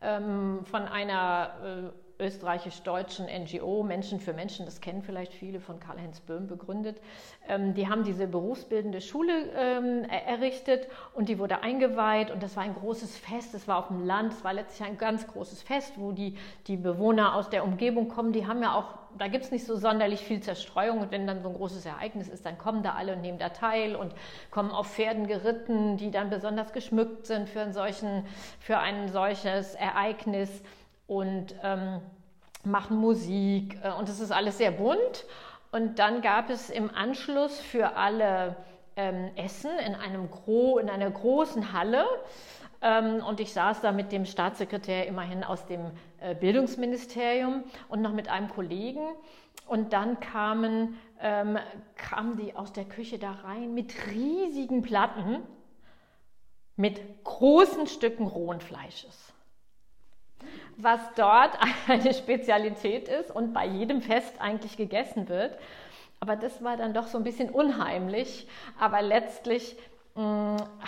ähm, 0.00 0.60
von 0.64 0.82
einer 0.82 1.50
äh, 1.64 2.09
österreichisch-deutschen 2.20 3.26
NGO 3.26 3.82
Menschen 3.82 4.20
für 4.20 4.32
Menschen, 4.32 4.66
das 4.66 4.80
kennen 4.80 5.02
vielleicht 5.02 5.32
viele 5.32 5.60
von 5.60 5.80
Karl-Heinz 5.80 6.20
Böhm 6.20 6.46
begründet. 6.46 7.00
Ähm, 7.48 7.74
die 7.74 7.88
haben 7.88 8.04
diese 8.04 8.26
berufsbildende 8.26 9.00
Schule 9.00 9.32
ähm, 9.56 10.04
errichtet 10.04 10.86
und 11.14 11.28
die 11.28 11.38
wurde 11.38 11.62
eingeweiht 11.62 12.30
und 12.30 12.42
das 12.42 12.56
war 12.56 12.62
ein 12.62 12.74
großes 12.74 13.16
Fest, 13.16 13.54
das 13.54 13.66
war 13.66 13.78
auf 13.78 13.88
dem 13.88 14.04
Land, 14.04 14.34
es 14.34 14.44
war 14.44 14.52
letztlich 14.52 14.86
ein 14.86 14.98
ganz 14.98 15.26
großes 15.26 15.62
Fest, 15.62 15.94
wo 15.96 16.12
die, 16.12 16.36
die 16.66 16.76
Bewohner 16.76 17.34
aus 17.34 17.50
der 17.50 17.64
Umgebung 17.64 18.08
kommen, 18.08 18.32
die 18.32 18.46
haben 18.46 18.62
ja 18.62 18.74
auch, 18.74 18.94
da 19.18 19.26
gibt 19.26 19.44
es 19.44 19.50
nicht 19.50 19.66
so 19.66 19.76
sonderlich 19.76 20.20
viel 20.20 20.40
Zerstreuung 20.40 21.00
und 21.00 21.10
wenn 21.10 21.26
dann 21.26 21.42
so 21.42 21.48
ein 21.48 21.54
großes 21.54 21.84
Ereignis 21.86 22.28
ist, 22.28 22.46
dann 22.46 22.58
kommen 22.58 22.82
da 22.82 22.92
alle 22.94 23.14
und 23.14 23.22
nehmen 23.22 23.38
da 23.38 23.48
teil 23.48 23.96
und 23.96 24.14
kommen 24.50 24.70
auf 24.70 24.86
Pferden 24.94 25.26
geritten, 25.26 25.96
die 25.96 26.10
dann 26.10 26.30
besonders 26.30 26.72
geschmückt 26.72 27.26
sind 27.26 27.48
für, 27.48 27.60
einen 27.60 27.72
solchen, 27.72 28.24
für 28.60 28.78
ein 28.78 29.08
solches 29.08 29.74
Ereignis 29.74 30.62
und 31.10 31.56
ähm, 31.64 32.00
machen 32.62 32.96
Musik 32.96 33.76
äh, 33.82 33.90
und 33.90 34.08
es 34.08 34.20
ist 34.20 34.30
alles 34.30 34.58
sehr 34.58 34.70
bunt. 34.70 35.26
Und 35.72 35.98
dann 35.98 36.22
gab 36.22 36.50
es 36.50 36.70
im 36.70 36.88
Anschluss 36.94 37.58
für 37.58 37.96
alle 37.96 38.54
ähm, 38.94 39.32
Essen 39.34 39.72
in, 39.84 39.96
einem 39.96 40.30
Gro 40.30 40.78
in 40.78 40.88
einer 40.88 41.10
großen 41.10 41.72
Halle. 41.72 42.04
Ähm, 42.80 43.24
und 43.26 43.40
ich 43.40 43.52
saß 43.52 43.80
da 43.80 43.90
mit 43.90 44.12
dem 44.12 44.24
Staatssekretär 44.24 45.08
immerhin 45.08 45.42
aus 45.42 45.66
dem 45.66 45.90
äh, 46.20 46.36
Bildungsministerium 46.36 47.64
und 47.88 48.02
noch 48.02 48.12
mit 48.12 48.28
einem 48.28 48.48
Kollegen. 48.48 49.02
Und 49.66 49.92
dann 49.92 50.20
kamen, 50.20 50.96
ähm, 51.20 51.58
kamen 51.96 52.36
die 52.36 52.54
aus 52.54 52.72
der 52.72 52.84
Küche 52.84 53.18
da 53.18 53.32
rein 53.32 53.74
mit 53.74 53.94
riesigen 54.12 54.82
Platten, 54.82 55.38
mit 56.76 57.24
großen 57.24 57.88
Stücken 57.88 58.28
rohen 58.28 58.60
Fleisches 58.60 59.32
was 60.82 61.00
dort 61.16 61.58
eine 61.88 62.14
Spezialität 62.14 63.08
ist 63.08 63.30
und 63.30 63.52
bei 63.52 63.66
jedem 63.66 64.02
Fest 64.02 64.34
eigentlich 64.40 64.76
gegessen 64.76 65.28
wird. 65.28 65.56
Aber 66.20 66.36
das 66.36 66.62
war 66.62 66.76
dann 66.76 66.92
doch 66.92 67.06
so 67.06 67.16
ein 67.16 67.24
bisschen 67.24 67.50
unheimlich. 67.50 68.46
Aber 68.78 69.00
letztlich 69.00 69.76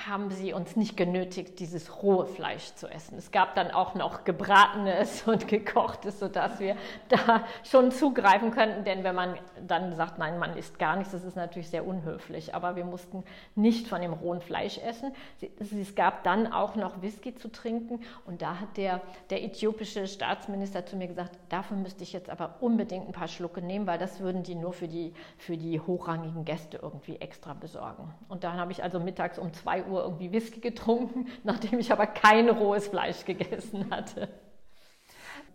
haben 0.07 0.31
sie 0.31 0.53
uns 0.53 0.77
nicht 0.77 0.97
genötigt, 0.97 1.59
dieses 1.59 2.03
rohe 2.03 2.27
Fleisch 2.27 2.75
zu 2.75 2.89
essen. 2.89 3.19
Es 3.19 3.31
gab 3.31 3.55
dann 3.55 3.71
auch 3.71 3.95
noch 3.95 4.25
gebratenes 4.25 5.23
und 5.27 5.49
gekochtes, 5.49 6.19
sodass 6.19 6.61
wir 6.61 6.77
da 7.09 7.45
schon 7.65 7.91
zugreifen 7.91 8.51
könnten. 8.51 8.85
Denn 8.85 9.05
wenn 9.05 9.15
man 9.15 9.37
dann 9.67 9.95
sagt, 9.95 10.19
nein, 10.19 10.39
man 10.39 10.57
isst 10.57 10.79
gar 10.79 10.97
nichts, 10.97 11.13
das 11.13 11.25
ist 11.25 11.37
natürlich 11.37 11.69
sehr 11.69 11.87
unhöflich. 11.87 12.55
Aber 12.55 12.77
wir 12.77 12.85
mussten 12.85 13.25
nicht 13.55 13.89
von 13.89 14.01
dem 14.01 14.13
rohen 14.13 14.41
Fleisch 14.41 14.79
essen. 14.79 15.13
Es 15.59 15.95
gab 15.95 16.25
dann 16.25 16.53
auch 16.53 16.77
noch 16.77 17.03
Whisky 17.03 17.35
zu 17.35 17.51
trinken. 17.51 18.01
Und 18.25 18.43
da 18.43 18.61
hat 18.61 18.77
der, 18.77 19.01
der 19.31 19.43
äthiopische 19.43 20.07
Staatsminister 20.07 20.87
zu 20.87 20.97
mir 20.97 21.09
gesagt, 21.09 21.39
dafür 21.49 21.77
müsste 21.77 22.03
ich 22.03 22.13
jetzt 22.13 22.31
aber 22.31 22.57
unbedingt 22.61 23.09
ein 23.09 23.13
paar 23.13 23.29
Schlucke 23.29 23.63
nehmen, 23.63 23.87
weil 23.87 23.99
das 23.99 24.21
würden 24.21 24.43
die 24.43 24.55
nur 24.55 24.73
für 24.73 24.89
die, 24.89 25.15
für 25.39 25.57
die 25.57 25.81
hochrangigen 25.81 26.45
Gäste 26.45 26.79
irgendwie 26.83 27.17
extra 27.17 27.55
besorgen. 27.55 28.13
Und 28.29 28.45
dann 28.45 28.57
habe 28.57 28.73
ich 28.73 28.83
also 28.83 29.01
mittags 29.01 29.22
mittags 29.23 29.39
um 29.39 29.53
2 29.53 29.85
Uhr 29.85 30.03
irgendwie 30.03 30.33
Whisky 30.33 30.61
getrunken, 30.61 31.27
nachdem 31.45 31.79
ich 31.79 31.93
aber 31.93 32.07
kein 32.07 32.49
rohes 32.49 32.89
Fleisch 32.89 33.25
gegessen 33.25 33.91
hatte. 33.91 34.29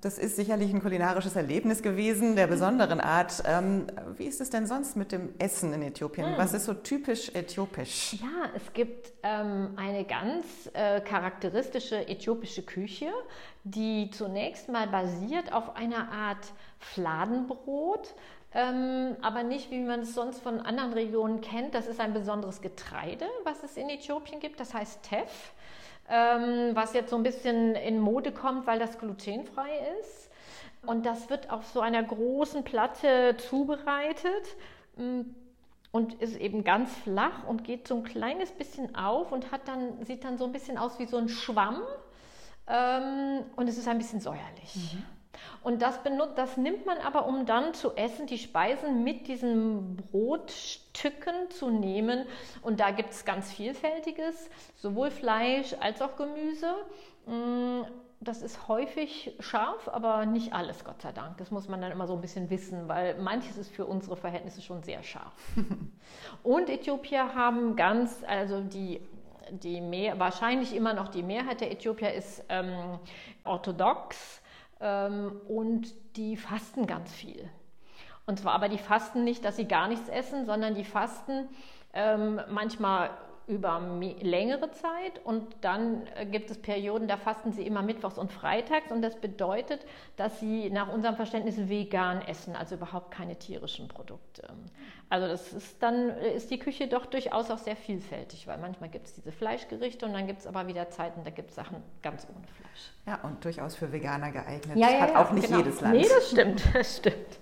Das 0.01 0.19
ist 0.19 0.35
sicherlich 0.35 0.71
ein 0.71 0.79
kulinarisches 0.79 1.35
Erlebnis 1.35 1.81
gewesen, 1.81 2.35
der 2.35 2.45
besonderen 2.45 3.01
Art. 3.01 3.41
Ähm, 3.47 3.87
wie 4.15 4.25
ist 4.25 4.39
es 4.39 4.51
denn 4.51 4.67
sonst 4.67 4.95
mit 4.95 5.11
dem 5.11 5.33
Essen 5.39 5.73
in 5.73 5.81
Äthiopien? 5.81 6.27
Hm. 6.27 6.37
Was 6.37 6.53
ist 6.53 6.65
so 6.65 6.75
typisch 6.75 7.33
äthiopisch? 7.33 8.13
Ja, 8.13 8.51
es 8.55 8.73
gibt 8.73 9.11
ähm, 9.23 9.69
eine 9.75 10.05
ganz 10.05 10.45
äh, 10.73 11.01
charakteristische 11.01 12.07
äthiopische 12.07 12.61
Küche, 12.61 13.07
die 13.63 14.11
zunächst 14.11 14.69
mal 14.69 14.87
basiert 14.87 15.51
auf 15.51 15.75
einer 15.75 16.11
Art 16.11 16.45
Fladenbrot 16.77 18.13
ähm, 18.53 19.15
aber 19.21 19.43
nicht, 19.43 19.71
wie 19.71 19.79
man 19.79 20.01
es 20.01 20.13
sonst 20.13 20.41
von 20.41 20.61
anderen 20.61 20.93
Regionen 20.93 21.41
kennt. 21.41 21.73
Das 21.73 21.87
ist 21.87 21.99
ein 21.99 22.13
besonderes 22.13 22.61
Getreide, 22.61 23.27
was 23.43 23.63
es 23.63 23.77
in 23.77 23.89
Äthiopien 23.89 24.39
gibt. 24.39 24.59
Das 24.59 24.73
heißt 24.73 25.03
Tef. 25.03 25.53
ähm, 26.09 26.71
was 26.73 26.93
jetzt 26.93 27.09
so 27.09 27.17
ein 27.17 27.23
bisschen 27.23 27.75
in 27.75 27.99
Mode 27.99 28.31
kommt, 28.31 28.65
weil 28.67 28.79
das 28.79 28.97
glutenfrei 28.97 29.69
ist. 29.99 30.29
Und 30.85 31.05
das 31.05 31.29
wird 31.29 31.49
auf 31.49 31.65
so 31.65 31.81
einer 31.81 32.01
großen 32.03 32.63
Platte 32.63 33.35
zubereitet 33.37 34.55
mm, 34.95 35.21
und 35.91 36.13
ist 36.21 36.37
eben 36.37 36.63
ganz 36.63 36.95
flach 36.97 37.45
und 37.47 37.63
geht 37.63 37.87
so 37.87 37.97
ein 37.97 38.03
kleines 38.03 38.51
bisschen 38.51 38.95
auf 38.95 39.31
und 39.31 39.51
hat 39.51 39.67
dann, 39.67 40.05
sieht 40.05 40.23
dann 40.23 40.37
so 40.37 40.45
ein 40.45 40.51
bisschen 40.51 40.77
aus 40.77 40.97
wie 40.99 41.05
so 41.05 41.17
ein 41.17 41.29
Schwamm. 41.29 41.81
Ähm, 42.67 43.43
und 43.55 43.67
es 43.67 43.77
ist 43.77 43.87
ein 43.87 43.97
bisschen 43.97 44.21
säuerlich. 44.21 44.93
Mhm. 44.93 45.16
Und 45.63 45.81
das, 45.81 46.03
benutzt, 46.03 46.37
das 46.37 46.57
nimmt 46.57 46.85
man 46.85 46.97
aber, 46.97 47.27
um 47.27 47.45
dann 47.45 47.73
zu 47.73 47.95
essen, 47.95 48.27
die 48.27 48.37
Speisen 48.37 49.03
mit 49.03 49.27
diesen 49.27 49.95
Brotstücken 49.95 51.49
zu 51.49 51.69
nehmen. 51.69 52.25
Und 52.61 52.79
da 52.79 52.91
gibt 52.91 53.11
es 53.11 53.25
ganz 53.25 53.51
vielfältiges, 53.51 54.49
sowohl 54.75 55.11
Fleisch 55.11 55.75
als 55.79 56.01
auch 56.01 56.15
Gemüse. 56.15 56.73
Mm, 57.25 57.81
das 58.19 58.41
ist 58.41 58.67
häufig 58.67 59.35
scharf, 59.39 59.87
aber 59.89 60.25
nicht 60.25 60.53
alles, 60.53 60.83
Gott 60.83 61.01
sei 61.01 61.11
Dank. 61.11 61.37
Das 61.37 61.51
muss 61.51 61.67
man 61.67 61.81
dann 61.81 61.91
immer 61.91 62.07
so 62.07 62.13
ein 62.15 62.21
bisschen 62.21 62.49
wissen, 62.49 62.87
weil 62.87 63.15
manches 63.19 63.57
ist 63.57 63.71
für 63.71 63.85
unsere 63.85 64.17
Verhältnisse 64.17 64.61
schon 64.61 64.81
sehr 64.83 65.03
scharf. 65.03 65.33
Und 66.43 66.69
Äthiopier 66.69 67.35
haben 67.35 67.75
ganz, 67.75 68.23
also 68.27 68.61
die 68.61 69.01
die 69.51 69.81
mehr, 69.81 70.19
wahrscheinlich 70.19 70.75
immer 70.75 70.93
noch 70.93 71.09
die 71.09 71.23
Mehrheit 71.23 71.61
der 71.61 71.71
Äthiopier 71.71 72.13
ist 72.13 72.43
ähm, 72.49 72.99
orthodox 73.43 74.41
und 74.79 75.93
die 76.15 76.37
fasten 76.37 76.87
ganz 76.87 77.13
viel. 77.13 77.49
Und 78.25 78.39
zwar 78.39 78.53
aber 78.53 78.69
die 78.69 78.77
fasten 78.77 79.23
nicht, 79.23 79.45
dass 79.45 79.55
sie 79.55 79.67
gar 79.67 79.87
nichts 79.87 80.09
essen, 80.09 80.45
sondern 80.45 80.75
die 80.75 80.83
fasten 80.83 81.47
ähm, 81.93 82.41
manchmal 82.49 83.09
über 83.47 83.81
längere 84.19 84.71
Zeit 84.71 85.23
und 85.23 85.55
dann 85.61 86.05
äh, 86.15 86.25
gibt 86.25 86.51
es 86.51 86.61
Perioden, 86.61 87.07
da 87.07 87.15
fasten 87.15 87.53
sie 87.53 87.65
immer 87.65 87.81
mittwochs 87.81 88.17
und 88.17 88.31
freitags 88.31 88.91
und 88.91 89.01
das 89.01 89.15
bedeutet, 89.15 89.85
dass 90.17 90.41
sie 90.41 90.69
nach 90.69 90.91
unserem 90.91 91.15
Verständnis 91.15 91.69
vegan 91.69 92.21
essen, 92.21 92.57
also 92.57 92.75
überhaupt 92.75 93.11
keine 93.11 93.37
tierischen 93.37 93.87
Produkte. 93.87 94.49
Also 95.09 95.27
das 95.27 95.53
ist 95.53 95.81
dann 95.81 96.09
äh, 96.09 96.35
ist 96.35 96.51
die 96.51 96.59
Küche 96.59 96.89
doch 96.89 97.05
durchaus 97.05 97.49
auch 97.49 97.57
sehr 97.57 97.77
vielfältig, 97.77 98.47
weil 98.47 98.57
manchmal 98.57 98.89
gibt 98.89 99.07
es 99.07 99.13
diese 99.13 99.31
Fleischgerichte 99.31 100.05
und 100.05 100.11
dann 100.11 100.27
gibt 100.27 100.41
es 100.41 100.47
aber 100.47 100.67
wieder 100.67 100.89
Zeiten, 100.89 101.23
da 101.23 101.29
gibt 101.29 101.51
es 101.51 101.55
Sachen 101.55 101.81
ganz 102.01 102.27
ohne 102.29 102.45
Fleisch. 102.47 102.91
Ja, 103.05 103.21
und 103.23 103.43
durchaus 103.45 103.75
für 103.75 103.93
Veganer 103.93 104.31
geeignet. 104.31 104.77
Ja, 104.77 104.89
ja, 104.89 104.99
Hat 104.99 105.09
ja, 105.11 105.23
auch 105.23 105.31
nicht 105.31 105.47
genau. 105.47 105.59
jedes 105.59 105.79
Land. 105.79 105.95
Nee, 105.95 106.07
das 106.07 106.31
stimmt, 106.31 106.63
das 106.73 106.97
stimmt. 106.97 107.39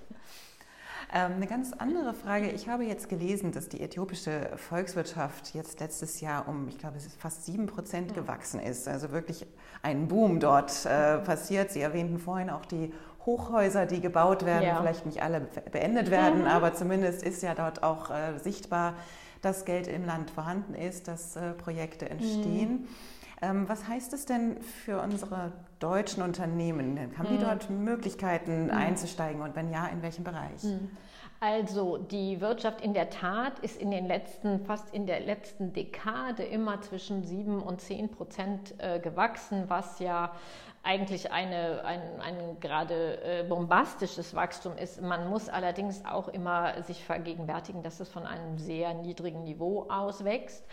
Ähm, 1.13 1.33
eine 1.33 1.47
ganz 1.47 1.73
andere 1.73 2.13
Frage. 2.13 2.49
Ich 2.51 2.67
habe 2.67 2.83
jetzt 2.83 3.09
gelesen, 3.09 3.51
dass 3.51 3.69
die 3.69 3.81
äthiopische 3.81 4.49
Volkswirtschaft 4.55 5.53
jetzt 5.53 5.79
letztes 5.79 6.21
Jahr 6.21 6.47
um, 6.47 6.67
ich 6.67 6.77
glaube, 6.77 6.97
es 6.97 7.05
ist 7.05 7.19
fast 7.19 7.45
sieben 7.45 7.67
Prozent 7.67 8.13
gewachsen 8.13 8.59
ist. 8.59 8.87
Also 8.87 9.11
wirklich 9.11 9.45
ein 9.83 10.07
Boom 10.07 10.39
dort 10.39 10.85
äh, 10.85 11.19
passiert. 11.19 11.71
Sie 11.71 11.81
erwähnten 11.81 12.19
vorhin 12.19 12.49
auch 12.49 12.65
die 12.65 12.91
Hochhäuser, 13.25 13.85
die 13.85 14.01
gebaut 14.01 14.45
werden, 14.45 14.67
ja. 14.67 14.79
vielleicht 14.79 15.05
nicht 15.05 15.21
alle 15.21 15.41
beendet 15.71 16.11
werden, 16.11 16.41
mhm. 16.41 16.47
aber 16.47 16.73
zumindest 16.75 17.23
ist 17.23 17.41
ja 17.41 17.55
dort 17.55 17.81
auch 17.81 18.11
äh, 18.11 18.37
sichtbar, 18.37 18.93
dass 19.41 19.65
Geld 19.65 19.87
im 19.87 20.05
Land 20.05 20.31
vorhanden 20.31 20.75
ist, 20.75 21.07
dass 21.07 21.35
äh, 21.35 21.53
Projekte 21.53 22.09
entstehen. 22.09 22.81
Mhm. 22.81 22.87
Ähm, 23.45 23.69
was 23.69 23.87
heißt 23.87 24.13
es 24.13 24.25
denn 24.25 24.61
für 24.61 24.99
unsere 25.01 25.51
deutschen 25.79 26.23
Unternehmen? 26.23 26.97
Haben 27.17 27.27
die 27.29 27.35
mhm. 27.35 27.41
dort 27.41 27.69
Möglichkeiten 27.69 28.65
mhm. 28.65 28.71
einzusteigen 28.71 29.41
und 29.41 29.55
wenn 29.55 29.71
ja, 29.71 29.85
in 29.87 30.01
welchem 30.01 30.23
Bereich? 30.23 30.63
Mhm. 30.63 30.89
Also 31.41 31.97
die 31.97 32.41
Wirtschaft 32.41 32.81
in 32.81 32.93
der 32.93 33.09
Tat 33.09 33.59
ist 33.59 33.79
in 33.79 33.91
den 33.91 34.07
letzten, 34.07 34.65
fast 34.65 34.93
in 34.93 35.05
der 35.05 35.19
letzten 35.19 35.73
Dekade 35.73 36.43
immer 36.43 36.81
zwischen 36.81 37.23
7 37.23 37.61
und 37.61 37.81
10 37.81 38.09
Prozent 38.09 38.73
äh, 38.79 38.99
gewachsen, 38.99 39.65
was 39.67 39.99
ja 39.99 40.31
eigentlich 40.81 41.31
eine, 41.31 41.83
ein, 41.83 42.01
ein 42.21 42.59
gerade 42.61 43.21
äh, 43.21 43.43
bombastisches 43.43 44.33
Wachstum 44.33 44.77
ist. 44.77 45.01
Man 45.01 45.29
muss 45.29 45.49
allerdings 45.49 46.05
auch 46.05 46.29
immer 46.29 46.81
sich 46.83 47.03
vergegenwärtigen, 47.03 47.83
dass 47.83 47.99
es 47.99 48.07
von 48.07 48.25
einem 48.25 48.57
sehr 48.57 48.93
niedrigen 48.93 49.43
Niveau 49.43 49.87
auswächst 49.89 50.63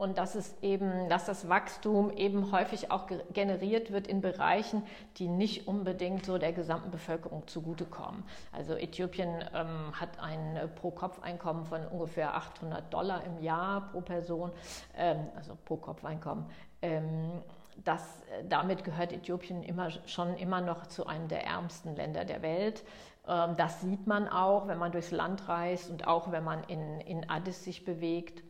und 0.00 0.16
dass 0.16 0.34
es 0.34 0.56
eben, 0.62 1.10
dass 1.10 1.26
das 1.26 1.50
Wachstum 1.50 2.10
eben 2.10 2.52
häufig 2.52 2.90
auch 2.90 3.06
generiert 3.34 3.92
wird 3.92 4.06
in 4.06 4.22
Bereichen, 4.22 4.82
die 5.18 5.28
nicht 5.28 5.68
unbedingt 5.68 6.24
so 6.24 6.38
der 6.38 6.54
gesamten 6.54 6.90
Bevölkerung 6.90 7.46
zugutekommen. 7.46 8.24
Also 8.50 8.74
Äthiopien 8.76 9.44
ähm, 9.54 9.92
hat 9.92 10.18
ein 10.18 10.58
Pro-Kopf-Einkommen 10.76 11.66
von 11.66 11.86
ungefähr 11.86 12.34
800 12.34 12.92
Dollar 12.92 13.24
im 13.24 13.42
Jahr 13.42 13.90
pro 13.92 14.00
Person, 14.00 14.52
ähm, 14.96 15.28
also 15.36 15.58
pro 15.66 15.76
Kopf-Einkommen. 15.76 16.46
Ähm, 16.80 17.42
das, 17.84 18.22
damit 18.48 18.84
gehört 18.84 19.12
Äthiopien 19.12 19.62
immer, 19.62 19.90
schon 20.06 20.34
immer 20.36 20.62
noch 20.62 20.86
zu 20.86 21.06
einem 21.06 21.28
der 21.28 21.44
ärmsten 21.44 21.94
Länder 21.94 22.24
der 22.24 22.40
Welt. 22.40 22.84
Ähm, 23.28 23.54
das 23.58 23.82
sieht 23.82 24.06
man 24.06 24.28
auch, 24.28 24.66
wenn 24.66 24.78
man 24.78 24.92
durchs 24.92 25.10
Land 25.10 25.46
reist 25.46 25.90
und 25.90 26.06
auch 26.06 26.32
wenn 26.32 26.42
man 26.42 26.64
in, 26.64 27.00
in 27.02 27.28
Addis 27.28 27.64
sich 27.64 27.84
bewegt 27.84 28.42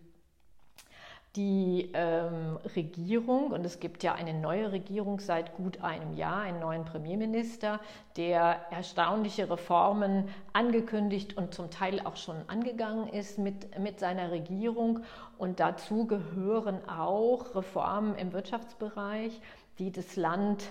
die 1.37 1.91
ähm, 1.95 2.59
Regierung, 2.75 3.53
und 3.53 3.65
es 3.65 3.79
gibt 3.79 4.03
ja 4.03 4.15
eine 4.15 4.35
neue 4.35 4.73
Regierung 4.73 5.21
seit 5.21 5.55
gut 5.55 5.81
einem 5.81 6.15
Jahr, 6.17 6.43
einen 6.43 6.59
neuen 6.59 6.85
Premierminister, 6.85 7.79
der 8.17 8.61
erstaunliche 8.73 9.49
Reformen 9.49 10.29
angekündigt 10.53 11.37
und 11.37 11.55
zum 11.55 11.71
Teil 11.71 12.01
auch 12.05 12.17
schon 12.17 12.37
angegangen 12.49 13.09
ist 13.09 13.39
mit, 13.39 13.79
mit 13.79 14.01
seiner 14.01 14.33
Regierung. 14.33 15.01
Und 15.39 15.61
dazu 15.61 16.07
gehören 16.07 16.81
auch 16.89 17.55
Reformen 17.55 18.17
im 18.17 18.33
Wirtschaftsbereich, 18.33 19.41
die 19.79 19.93
das 19.93 20.17
Land 20.17 20.65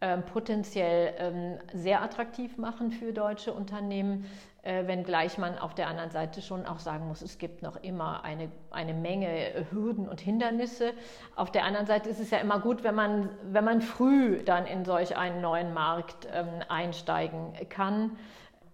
ähm, 0.00 0.22
potenziell 0.24 1.14
ähm, 1.18 1.58
sehr 1.72 2.02
attraktiv 2.02 2.58
machen 2.58 2.92
für 2.92 3.12
deutsche 3.12 3.52
Unternehmen, 3.52 4.26
äh, 4.66 4.86
wenngleich 4.86 5.38
man 5.38 5.56
auf 5.58 5.74
der 5.74 5.86
anderen 5.86 6.10
Seite 6.10 6.42
schon 6.42 6.66
auch 6.66 6.80
sagen 6.80 7.06
muss, 7.06 7.22
es 7.22 7.38
gibt 7.38 7.62
noch 7.62 7.76
immer 7.76 8.24
eine, 8.24 8.50
eine 8.70 8.94
Menge 8.94 9.66
Hürden 9.70 10.08
und 10.08 10.20
Hindernisse. 10.20 10.92
Auf 11.36 11.52
der 11.52 11.64
anderen 11.64 11.86
Seite 11.86 12.10
ist 12.10 12.18
es 12.18 12.30
ja 12.30 12.38
immer 12.38 12.58
gut, 12.58 12.82
wenn 12.82 12.96
man, 12.96 13.30
wenn 13.44 13.64
man 13.64 13.80
früh 13.80 14.42
dann 14.42 14.66
in 14.66 14.84
solch 14.84 15.16
einen 15.16 15.40
neuen 15.40 15.72
Markt 15.72 16.26
ähm, 16.32 16.48
einsteigen 16.68 17.52
kann. 17.68 18.18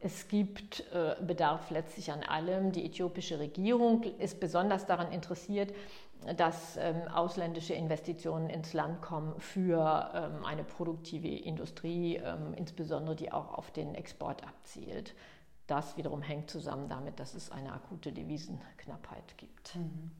Es 0.00 0.28
gibt 0.28 0.84
äh, 0.92 1.14
Bedarf 1.22 1.70
letztlich 1.70 2.10
an 2.10 2.22
allem. 2.22 2.72
Die 2.72 2.86
äthiopische 2.86 3.38
Regierung 3.38 4.02
ist 4.18 4.40
besonders 4.40 4.86
daran 4.86 5.12
interessiert, 5.12 5.74
dass 6.36 6.76
ähm, 6.76 7.02
ausländische 7.12 7.74
Investitionen 7.74 8.48
ins 8.48 8.72
Land 8.72 9.02
kommen 9.02 9.38
für 9.38 10.10
ähm, 10.14 10.44
eine 10.44 10.64
produktive 10.64 11.28
Industrie, 11.28 12.16
ähm, 12.16 12.54
insbesondere 12.56 13.14
die 13.14 13.30
auch 13.30 13.52
auf 13.52 13.70
den 13.72 13.94
Export 13.94 14.42
abzielt. 14.44 15.14
Das 15.72 15.96
wiederum 15.96 16.20
hängt 16.20 16.50
zusammen 16.50 16.86
damit, 16.90 17.18
dass 17.18 17.32
es 17.32 17.50
eine 17.50 17.72
akute 17.72 18.12
Devisenknappheit 18.12 19.38
gibt. 19.38 19.74
Mhm. 19.74 20.10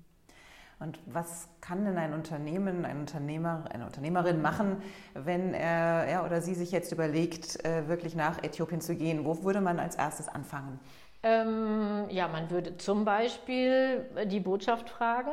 Und 0.81 0.99
was 1.05 1.47
kann 1.61 1.85
denn 1.85 1.99
ein 1.99 2.15
Unternehmen, 2.15 2.87
ein 2.87 3.01
Unternehmer, 3.01 3.67
eine 3.71 3.85
Unternehmerin 3.85 4.41
machen, 4.41 4.83
wenn 5.13 5.53
er, 5.53 6.07
er 6.07 6.25
oder 6.25 6.41
sie 6.41 6.55
sich 6.55 6.73
jetzt 6.73 6.91
überlegt, 6.91 7.63
äh, 7.67 7.87
wirklich 7.87 8.17
nach 8.17 8.43
Äthiopien 8.43 8.81
zu 8.81 8.97
gehen? 8.97 9.27
Wo 9.27 9.45
würde 9.45 9.61
man 9.61 9.79
als 9.79 9.97
erstes 9.97 10.27
anfangen? 10.27 10.81
Ähm, 11.23 12.07
ja, 12.09 12.29
man 12.29 12.51
würde 12.51 12.79
zum 12.79 13.05
Beispiel 13.05 14.07
die 14.29 14.41
Botschaft 14.41 14.89
fragen. 14.89 15.33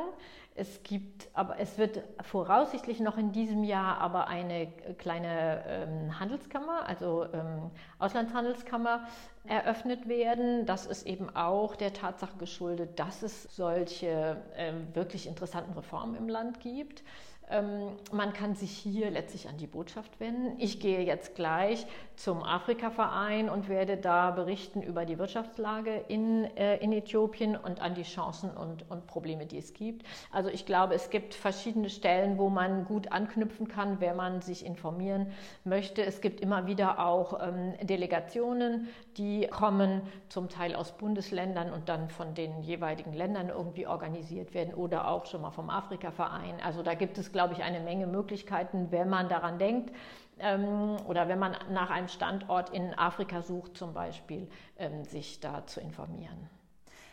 Es 0.56 0.82
gibt, 0.82 1.28
aber 1.32 1.58
es 1.58 1.78
wird 1.78 2.02
voraussichtlich 2.22 3.00
noch 3.00 3.16
in 3.16 3.32
diesem 3.32 3.64
Jahr 3.64 3.98
aber 3.98 4.26
eine 4.26 4.66
kleine 4.98 5.64
ähm, 5.66 6.20
Handelskammer, 6.20 6.86
also 6.86 7.24
ähm, 7.32 7.70
Auslandshandelskammer 7.98 9.06
eröffnet 9.44 10.08
werden. 10.08 10.66
Das 10.66 10.86
ist 10.86 11.06
eben 11.06 11.34
auch 11.34 11.76
der 11.76 11.92
Tatsache 11.92 12.36
geschuldet, 12.36 12.98
dass 12.98 13.22
es 13.22 13.44
solche 13.54 14.36
ähm, 14.56 14.88
wirklich 14.92 15.26
interessanten 15.26 15.72
Reformen 15.72 16.16
im 16.16 16.28
Land 16.28 16.60
gibt. 16.60 17.04
Ähm, 17.50 17.96
man 18.12 18.32
kann 18.32 18.54
sich 18.54 18.70
hier 18.70 19.10
letztlich 19.10 19.48
an 19.48 19.56
die 19.56 19.66
Botschaft 19.66 20.20
wenden. 20.20 20.54
Ich 20.58 20.78
gehe 20.80 21.02
jetzt 21.02 21.34
gleich 21.34 21.86
zum 22.14 22.42
Afrika-Verein 22.42 23.48
und 23.48 23.68
werde 23.68 23.96
da 23.96 24.30
berichten 24.30 24.82
über 24.82 25.04
die 25.04 25.18
Wirtschaftslage 25.18 26.04
in, 26.08 26.44
äh, 26.56 26.76
in 26.76 26.92
Äthiopien 26.92 27.56
und 27.56 27.80
an 27.80 27.94
die 27.94 28.02
Chancen 28.02 28.50
und, 28.50 28.88
und 28.90 29.06
Probleme, 29.06 29.46
die 29.46 29.58
es 29.58 29.74
gibt. 29.74 30.06
Also 30.30 30.48
ich 30.50 30.66
glaube, 30.66 30.94
es 30.94 31.10
gibt 31.10 31.34
verschiedene 31.34 31.90
Stellen, 31.90 32.38
wo 32.38 32.50
man 32.50 32.84
gut 32.84 33.10
anknüpfen 33.10 33.68
kann, 33.68 34.00
wenn 34.00 34.16
man 34.16 34.42
sich 34.42 34.64
informieren 34.64 35.32
möchte. 35.64 36.04
Es 36.04 36.20
gibt 36.20 36.40
immer 36.40 36.66
wieder 36.66 37.04
auch 37.04 37.40
ähm, 37.42 37.74
Delegationen, 37.82 38.88
die 39.16 39.48
kommen, 39.48 40.02
zum 40.28 40.48
Teil 40.48 40.76
aus 40.76 40.92
Bundesländern 40.92 41.72
und 41.72 41.88
dann 41.88 42.10
von 42.10 42.34
den 42.34 42.62
jeweiligen 42.62 43.12
Ländern 43.12 43.48
irgendwie 43.48 43.86
organisiert 43.86 44.54
werden 44.54 44.74
oder 44.74 45.08
auch 45.08 45.26
schon 45.26 45.40
mal 45.42 45.50
vom 45.50 45.70
Afrika-Verein. 45.70 46.60
Also 46.62 46.82
da 46.82 46.94
gibt 46.94 47.18
es, 47.18 47.32
glaube 47.32 47.39
ich, 47.48 47.62
eine 47.62 47.80
Menge 47.80 48.06
Möglichkeiten, 48.06 48.90
wenn 48.90 49.08
man 49.08 49.28
daran 49.28 49.58
denkt 49.58 49.94
ähm, 50.38 50.96
oder 51.06 51.28
wenn 51.28 51.38
man 51.38 51.56
nach 51.70 51.90
einem 51.90 52.08
Standort 52.08 52.70
in 52.70 52.94
Afrika 52.98 53.42
sucht, 53.42 53.76
zum 53.76 53.94
Beispiel, 53.94 54.48
ähm, 54.78 55.04
sich 55.04 55.40
da 55.40 55.66
zu 55.66 55.80
informieren. 55.80 56.48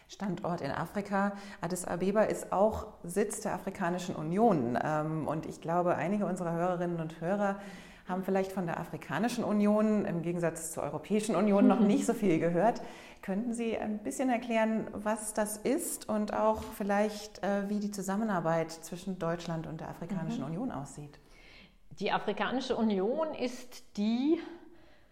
Standort 0.10 0.62
in 0.62 0.72
Afrika. 0.72 1.34
Addis 1.60 1.84
Abeba 1.84 2.24
ist 2.24 2.54
auch 2.54 2.88
Sitz 3.04 3.42
der 3.42 3.54
Afrikanischen 3.54 4.16
Union. 4.16 4.80
Ähm, 4.82 5.28
und 5.28 5.46
ich 5.46 5.60
glaube, 5.60 5.96
einige 5.96 6.26
unserer 6.26 6.54
Hörerinnen 6.54 7.00
und 7.02 7.20
Hörer 7.20 7.60
haben 8.08 8.24
vielleicht 8.24 8.52
von 8.52 8.66
der 8.66 8.80
Afrikanischen 8.80 9.44
Union 9.44 10.06
im 10.06 10.22
Gegensatz 10.22 10.72
zur 10.72 10.84
Europäischen 10.84 11.36
Union 11.36 11.68
noch 11.68 11.80
nicht 11.82 12.06
so 12.06 12.14
viel 12.14 12.40
gehört. 12.40 12.82
Könnten 13.22 13.54
Sie 13.54 13.78
ein 13.78 14.00
bisschen 14.00 14.30
erklären, 14.30 14.88
was 14.94 15.34
das 15.34 15.58
ist 15.58 16.08
und 16.08 16.34
auch 16.34 16.64
vielleicht, 16.78 17.44
äh, 17.44 17.70
wie 17.70 17.80
die 17.80 17.92
Zusammenarbeit 17.92 18.72
zwischen 18.72 19.20
Deutschland 19.20 19.68
und 19.68 19.82
der 19.82 19.90
Afrikanischen 19.90 20.42
mhm. 20.42 20.48
Union 20.48 20.72
aussieht? 20.72 21.20
Die 22.00 22.12
Afrikanische 22.12 22.76
Union 22.76 23.34
ist 23.34 23.98
die 23.98 24.40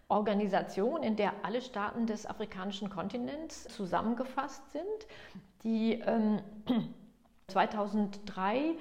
Organisation, 0.08 1.02
in 1.02 1.16
der 1.16 1.32
alle 1.42 1.60
Staaten 1.60 2.06
des 2.06 2.26
afrikanischen 2.26 2.90
Kontinents 2.90 3.64
zusammengefasst 3.64 4.62
sind, 4.70 4.84
die 5.64 6.00
ähm, 6.06 6.40
2003 7.48 8.76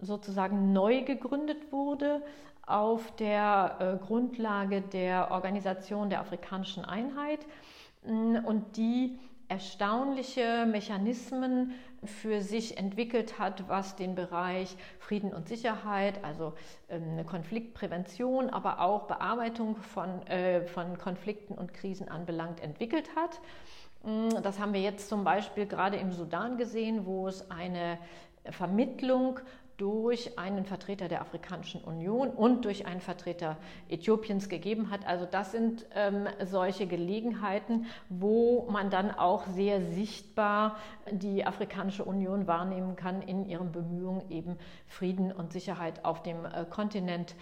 sozusagen 0.00 0.72
neu 0.72 1.02
gegründet 1.02 1.72
wurde 1.72 2.22
auf 2.68 3.14
der 3.16 3.76
äh, 3.80 4.04
Grundlage 4.04 4.82
der 4.82 5.30
Organisation 5.30 6.10
der 6.10 6.20
afrikanischen 6.20 6.84
Einheit 6.84 7.40
mm, 8.04 8.36
und 8.44 8.76
die 8.76 9.18
erstaunliche 9.48 10.66
Mechanismen 10.66 11.72
für 12.04 12.42
sich 12.42 12.76
entwickelt 12.76 13.38
hat, 13.38 13.66
was 13.68 13.96
den 13.96 14.14
Bereich 14.14 14.76
Frieden 14.98 15.32
und 15.32 15.48
Sicherheit, 15.48 16.22
also 16.22 16.52
ähm, 16.90 17.24
Konfliktprävention, 17.26 18.50
aber 18.50 18.80
auch 18.80 19.04
Bearbeitung 19.04 19.76
von, 19.76 20.26
äh, 20.26 20.66
von 20.66 20.98
Konflikten 20.98 21.54
und 21.54 21.72
Krisen 21.72 22.08
anbelangt, 22.08 22.60
entwickelt 22.60 23.16
hat. 23.16 23.40
Mm, 24.04 24.42
das 24.42 24.58
haben 24.58 24.74
wir 24.74 24.82
jetzt 24.82 25.08
zum 25.08 25.24
Beispiel 25.24 25.66
gerade 25.66 25.96
im 25.96 26.12
Sudan 26.12 26.58
gesehen, 26.58 27.06
wo 27.06 27.26
es 27.26 27.50
eine 27.50 27.98
Vermittlung 28.50 29.40
durch 29.78 30.38
einen 30.38 30.64
Vertreter 30.64 31.08
der 31.08 31.20
Afrikanischen 31.20 31.80
Union 31.80 32.30
und 32.30 32.64
durch 32.64 32.86
einen 32.86 33.00
Vertreter 33.00 33.56
Äthiopiens 33.88 34.48
gegeben 34.48 34.90
hat. 34.90 35.06
Also 35.06 35.24
das 35.24 35.52
sind 35.52 35.86
ähm, 35.94 36.26
solche 36.44 36.88
Gelegenheiten, 36.88 37.86
wo 38.08 38.68
man 38.70 38.90
dann 38.90 39.12
auch 39.12 39.46
sehr 39.46 39.80
sichtbar 39.80 40.76
die 41.12 41.46
Afrikanische 41.46 42.04
Union 42.04 42.48
wahrnehmen 42.48 42.96
kann 42.96 43.22
in 43.22 43.48
ihren 43.48 43.70
Bemühungen, 43.70 44.28
eben 44.30 44.58
Frieden 44.88 45.30
und 45.30 45.52
Sicherheit 45.52 46.04
auf 46.04 46.24
dem 46.24 46.44
äh, 46.44 46.64
Kontinent 46.68 47.36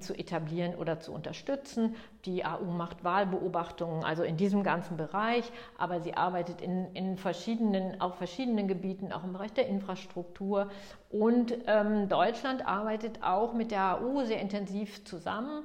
zu 0.00 0.14
etablieren 0.14 0.74
oder 0.74 1.00
zu 1.00 1.12
unterstützen. 1.12 1.96
Die 2.24 2.44
AU 2.44 2.64
macht 2.64 3.04
Wahlbeobachtungen, 3.04 4.04
also 4.04 4.22
in 4.22 4.36
diesem 4.36 4.62
ganzen 4.62 4.96
Bereich, 4.96 5.50
aber 5.78 6.00
sie 6.00 6.14
arbeitet 6.14 6.60
in, 6.60 6.94
in 6.94 7.16
verschiedenen, 7.16 8.00
auf 8.00 8.16
verschiedenen 8.16 8.68
Gebieten, 8.68 9.12
auch 9.12 9.24
im 9.24 9.32
Bereich 9.32 9.52
der 9.52 9.66
Infrastruktur. 9.66 10.70
Und 11.10 11.56
ähm, 11.66 12.08
Deutschland 12.08 12.66
arbeitet 12.66 13.22
auch 13.22 13.54
mit 13.54 13.70
der 13.70 14.00
AU 14.00 14.24
sehr 14.24 14.40
intensiv 14.40 15.04
zusammen. 15.04 15.64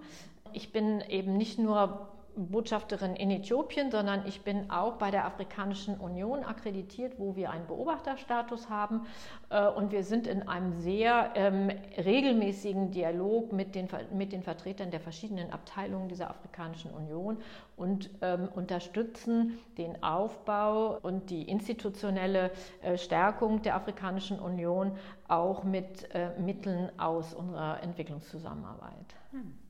Ich 0.54 0.72
bin 0.72 1.02
eben 1.02 1.38
nicht 1.38 1.60
nur 1.60 2.10
Botschafterin 2.38 3.15
in 3.15 3.32
Äthiopien, 3.32 3.91
sondern 3.91 4.25
ich 4.27 4.41
bin 4.41 4.70
auch 4.70 4.94
bei 4.94 5.12
der 5.12 5.25
Afrikanischen 5.25 5.98
Union 5.98 6.44
akkreditiert, 6.44 7.13
wo 7.17 7.36
wir 7.36 7.50
einen 7.50 7.65
Beobachterstatus 7.67 8.70
haben. 8.70 9.08
Äh, 9.50 9.67
und 9.67 9.91
wir 9.91 10.03
sind 10.03 10.27
in 10.27 10.48
einem 10.48 10.74
sehr 10.74 11.32
ähm, 11.36 11.72
regelmäßigen 11.98 12.91
Dialog 12.91 13.51
mit 13.51 13.75
den, 13.75 13.88
mit 14.13 14.32
den 14.32 14.44
Vertretern 14.44 14.91
der 14.91 15.00
verschiedenen 15.00 15.51
Abteilungen 15.51 16.10
dieser 16.10 16.29
Afrikanischen 16.29 16.91
Union 16.91 17.38
und 17.75 18.10
ähm, 18.22 18.50
unterstützen 18.56 19.58
den 19.77 20.03
Aufbau 20.03 21.00
und 21.01 21.29
die 21.29 21.44
institutionelle 21.44 22.51
äh, 22.82 22.98
Stärkung 22.98 23.62
der 23.62 23.75
Afrikanischen 23.75 24.39
Union 24.39 24.91
auch 25.27 25.63
mit 25.63 26.13
äh, 26.13 26.39
Mitteln 26.39 26.91
aus 27.00 27.34
unserer 27.34 27.82
Entwicklungszusammenarbeit. 27.84 29.15
Hm. 29.32 29.67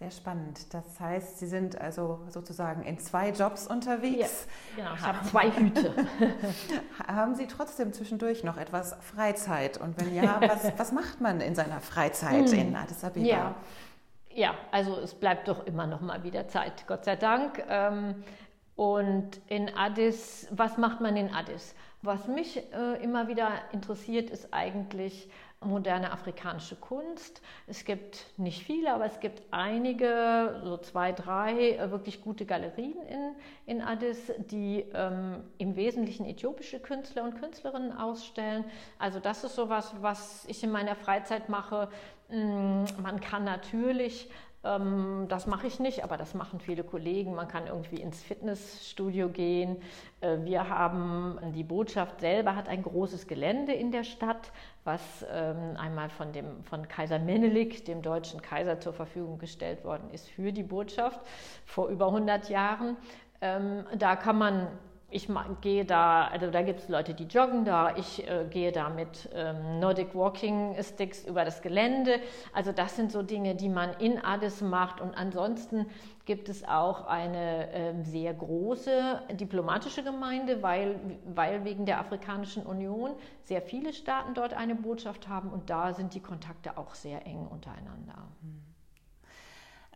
Sehr 0.00 0.10
spannend. 0.10 0.72
Das 0.72 0.98
heißt, 0.98 1.40
Sie 1.40 1.46
sind 1.46 1.78
also 1.78 2.20
sozusagen 2.28 2.84
in 2.84 2.98
zwei 2.98 3.32
Jobs 3.32 3.66
unterwegs. 3.66 4.46
Ja, 4.74 4.84
genau, 4.84 4.94
ich 4.94 5.02
habe 5.02 5.26
zwei 5.26 5.50
Hüte. 5.50 5.94
Haben 7.06 7.34
Sie 7.34 7.46
trotzdem 7.46 7.92
zwischendurch 7.92 8.42
noch 8.42 8.56
etwas 8.56 8.96
Freizeit? 9.02 9.76
Und 9.76 10.00
wenn 10.00 10.14
ja, 10.14 10.40
was, 10.48 10.72
was 10.78 10.92
macht 10.92 11.20
man 11.20 11.42
in 11.42 11.54
seiner 11.54 11.82
Freizeit 11.82 12.48
hm. 12.48 12.58
in 12.58 12.76
Addis 12.76 13.04
Abeba? 13.04 13.26
Ja. 13.26 13.54
ja, 14.30 14.54
also 14.70 14.96
es 14.96 15.12
bleibt 15.12 15.48
doch 15.48 15.66
immer 15.66 15.86
noch 15.86 16.00
mal 16.00 16.24
wieder 16.24 16.48
Zeit, 16.48 16.86
Gott 16.86 17.04
sei 17.04 17.16
Dank. 17.16 17.62
Ähm, 17.68 18.24
und 18.76 19.38
in 19.48 19.68
Addis, 19.76 20.48
was 20.50 20.78
macht 20.78 21.02
man 21.02 21.14
in 21.14 21.34
Addis? 21.34 21.74
Was 22.00 22.26
mich 22.26 22.56
äh, 22.72 23.02
immer 23.02 23.28
wieder 23.28 23.50
interessiert, 23.72 24.30
ist 24.30 24.54
eigentlich 24.54 25.28
moderne 25.62 26.10
afrikanische 26.10 26.74
Kunst. 26.76 27.42
Es 27.66 27.84
gibt 27.84 28.26
nicht 28.38 28.64
viele, 28.64 28.94
aber 28.94 29.04
es 29.04 29.20
gibt 29.20 29.42
einige, 29.50 30.60
so 30.64 30.78
zwei, 30.78 31.12
drei 31.12 31.72
äh, 31.72 31.90
wirklich 31.90 32.22
gute 32.22 32.46
Galerien 32.46 32.96
in, 33.02 33.34
in 33.66 33.82
Addis, 33.82 34.32
die 34.38 34.86
ähm, 34.94 35.44
im 35.58 35.76
Wesentlichen 35.76 36.24
äthiopische 36.24 36.80
Künstler 36.80 37.24
und 37.24 37.38
Künstlerinnen 37.38 37.92
ausstellen. 37.92 38.64
Also 38.98 39.20
das 39.20 39.44
ist 39.44 39.54
sowas, 39.54 39.94
was 40.00 40.46
ich 40.46 40.64
in 40.64 40.70
meiner 40.70 40.96
Freizeit 40.96 41.50
mache. 41.50 41.88
Mm, 42.30 42.84
man 43.02 43.20
kann 43.20 43.44
natürlich 43.44 44.30
ähm, 44.62 45.26
das 45.28 45.46
mache 45.46 45.66
ich 45.66 45.80
nicht, 45.80 46.04
aber 46.04 46.16
das 46.16 46.34
machen 46.34 46.60
viele 46.60 46.84
Kollegen. 46.84 47.34
Man 47.34 47.48
kann 47.48 47.66
irgendwie 47.66 48.00
ins 48.00 48.22
Fitnessstudio 48.22 49.30
gehen. 49.30 49.76
Äh, 50.20 50.38
wir 50.44 50.68
haben, 50.68 51.38
die 51.54 51.64
Botschaft 51.64 52.20
selber 52.20 52.56
hat 52.56 52.68
ein 52.68 52.82
großes 52.82 53.26
Gelände 53.26 53.72
in 53.72 53.90
der 53.90 54.04
Stadt, 54.04 54.52
was 54.84 55.00
ähm, 55.32 55.76
einmal 55.78 56.10
von, 56.10 56.32
dem, 56.32 56.62
von 56.64 56.88
Kaiser 56.88 57.18
Menelik, 57.18 57.86
dem 57.86 58.02
deutschen 58.02 58.42
Kaiser, 58.42 58.80
zur 58.80 58.92
Verfügung 58.92 59.38
gestellt 59.38 59.84
worden 59.84 60.10
ist 60.10 60.28
für 60.28 60.52
die 60.52 60.62
Botschaft 60.62 61.20
vor 61.64 61.88
über 61.88 62.06
100 62.06 62.50
Jahren. 62.50 62.96
Ähm, 63.40 63.84
da 63.96 64.16
kann 64.16 64.36
man 64.36 64.68
ich 65.10 65.28
gehe 65.60 65.84
da, 65.84 66.28
also 66.28 66.50
da 66.50 66.62
gibt 66.62 66.80
es 66.80 66.88
Leute, 66.88 67.14
die 67.14 67.24
joggen 67.24 67.64
da, 67.64 67.96
ich 67.96 68.28
äh, 68.28 68.46
gehe 68.48 68.72
da 68.72 68.88
mit 68.88 69.28
ähm, 69.34 69.80
Nordic 69.80 70.14
Walking 70.14 70.76
Sticks 70.82 71.24
über 71.24 71.44
das 71.44 71.62
Gelände. 71.62 72.20
Also 72.52 72.72
das 72.72 72.96
sind 72.96 73.10
so 73.10 73.22
Dinge, 73.22 73.54
die 73.54 73.68
man 73.68 73.92
in 73.98 74.18
Addis 74.24 74.60
macht. 74.60 75.00
Und 75.00 75.14
ansonsten 75.14 75.86
gibt 76.26 76.48
es 76.48 76.62
auch 76.66 77.06
eine 77.06 77.72
äh, 77.72 78.04
sehr 78.04 78.32
große 78.34 79.22
diplomatische 79.32 80.04
Gemeinde, 80.04 80.62
weil, 80.62 81.00
weil 81.24 81.64
wegen 81.64 81.86
der 81.86 81.98
Afrikanischen 81.98 82.64
Union 82.64 83.10
sehr 83.44 83.62
viele 83.62 83.92
Staaten 83.92 84.34
dort 84.34 84.54
eine 84.54 84.76
Botschaft 84.76 85.28
haben 85.28 85.50
und 85.50 85.70
da 85.70 85.92
sind 85.92 86.14
die 86.14 86.20
Kontakte 86.20 86.78
auch 86.78 86.94
sehr 86.94 87.26
eng 87.26 87.48
untereinander. 87.48 88.28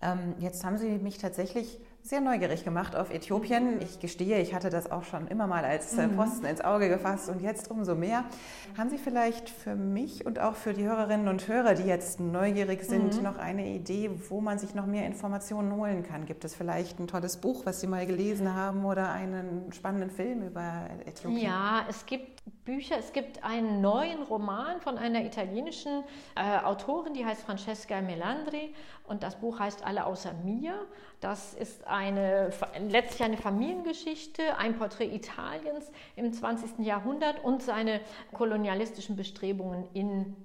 Ähm, 0.03 0.35
jetzt 0.39 0.65
haben 0.65 0.77
Sie 0.77 0.99
mich 0.99 1.19
tatsächlich 1.19 1.79
sehr 2.07 2.21
neugierig 2.21 2.65
gemacht 2.65 2.95
auf 2.97 3.11
Äthiopien. 3.11 3.81
Ich 3.81 3.99
gestehe, 3.99 4.39
ich 4.39 4.53
hatte 4.55 4.69
das 4.69 4.93
auch 4.93 5.05
schon 5.05 5.27
immer 5.29 5.47
mal 5.47 5.65
als 5.65 5.97
äh, 5.97 6.07
mhm. 6.07 6.17
Posten 6.17 6.45
ins 6.45 6.61
Auge 6.61 6.91
gefasst 6.91 7.31
und 7.31 7.41
jetzt 7.41 7.71
umso 7.71 7.95
mehr. 7.95 8.25
Haben 8.77 8.91
Sie 8.91 8.99
vielleicht 8.99 9.49
für 9.49 9.75
mich 9.75 10.27
und 10.27 10.39
auch 10.39 10.55
für 10.55 10.75
die 10.75 10.85
Hörerinnen 10.85 11.29
und 11.29 11.49
Hörer, 11.49 11.73
die 11.73 11.85
jetzt 11.85 12.21
neugierig 12.21 12.85
sind, 12.85 13.17
mhm. 13.17 13.23
noch 13.23 13.39
eine 13.39 13.67
Idee, 13.69 14.11
wo 14.29 14.43
man 14.43 14.59
sich 14.59 14.75
noch 14.75 14.85
mehr 14.85 15.07
Informationen 15.07 15.77
holen 15.77 16.03
kann? 16.03 16.27
Gibt 16.27 16.45
es 16.45 16.55
vielleicht 16.55 17.01
ein 17.01 17.07
tolles 17.07 17.39
Buch, 17.39 17.65
was 17.65 17.81
Sie 17.81 17.87
mal 17.87 18.05
gelesen 18.05 18.55
haben 18.55 18.85
oder 18.85 19.11
einen 19.11 19.73
spannenden 19.73 20.11
Film 20.11 20.43
über 20.43 20.87
Äthiopien? 21.07 21.41
Ja, 21.41 21.87
es 21.89 22.05
gibt 22.05 22.43
Bücher. 22.65 22.97
Es 22.99 23.13
gibt 23.13 23.43
einen 23.45 23.81
neuen 23.81 24.23
Roman 24.23 24.81
von 24.81 24.99
einer 24.99 25.25
italienischen 25.25 26.05
äh, 26.35 26.59
Autorin, 26.65 27.15
die 27.15 27.25
heißt 27.25 27.43
Francesca 27.43 28.01
Melandri 28.01 28.75
und 29.07 29.23
das 29.23 29.37
Buch 29.37 29.59
heißt 29.59 29.85
Alle 29.85 30.07
außer 30.07 30.33
mir. 30.45 30.75
Das 31.21 31.55
ist 31.55 31.87
eine, 31.87 32.51
letztlich 32.89 33.23
eine 33.23 33.37
Familiengeschichte, 33.37 34.57
ein 34.59 34.79
Porträt 34.79 35.15
Italiens 35.15 35.91
im 36.17 36.33
20. 36.33 36.85
Jahrhundert 36.85 37.43
und 37.45 37.63
seine 37.63 38.01
kolonialistischen 38.33 39.17
Bestrebungen 39.17 39.87
in 39.93 40.37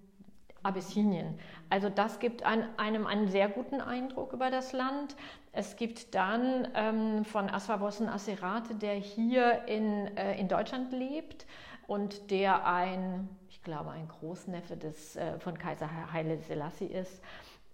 Abyssinien. 0.61 1.39
Also 1.69 1.89
das 1.89 2.19
gibt 2.19 2.43
ein, 2.43 2.67
einem 2.77 3.07
einen 3.07 3.29
sehr 3.29 3.47
guten 3.47 3.79
Eindruck 3.79 4.33
über 4.33 4.51
das 4.51 4.73
Land. 4.73 5.15
Es 5.53 5.77
gibt 5.77 6.13
dann 6.13 6.67
ähm, 6.75 7.25
von 7.25 7.49
Aswabossen 7.49 8.09
Aserate, 8.09 8.75
der 8.75 8.95
hier 8.95 9.63
in, 9.67 10.17
äh, 10.17 10.37
in 10.37 10.49
Deutschland 10.49 10.91
lebt 10.91 11.45
und 11.87 12.29
der 12.29 12.65
ein, 12.65 13.29
ich 13.49 13.63
glaube, 13.63 13.91
ein 13.91 14.07
Großneffe 14.07 14.75
des, 14.75 15.15
äh, 15.15 15.39
von 15.39 15.57
Kaiser 15.57 15.89
Haile 16.11 16.37
Selassie 16.39 16.87
ist 16.87 17.21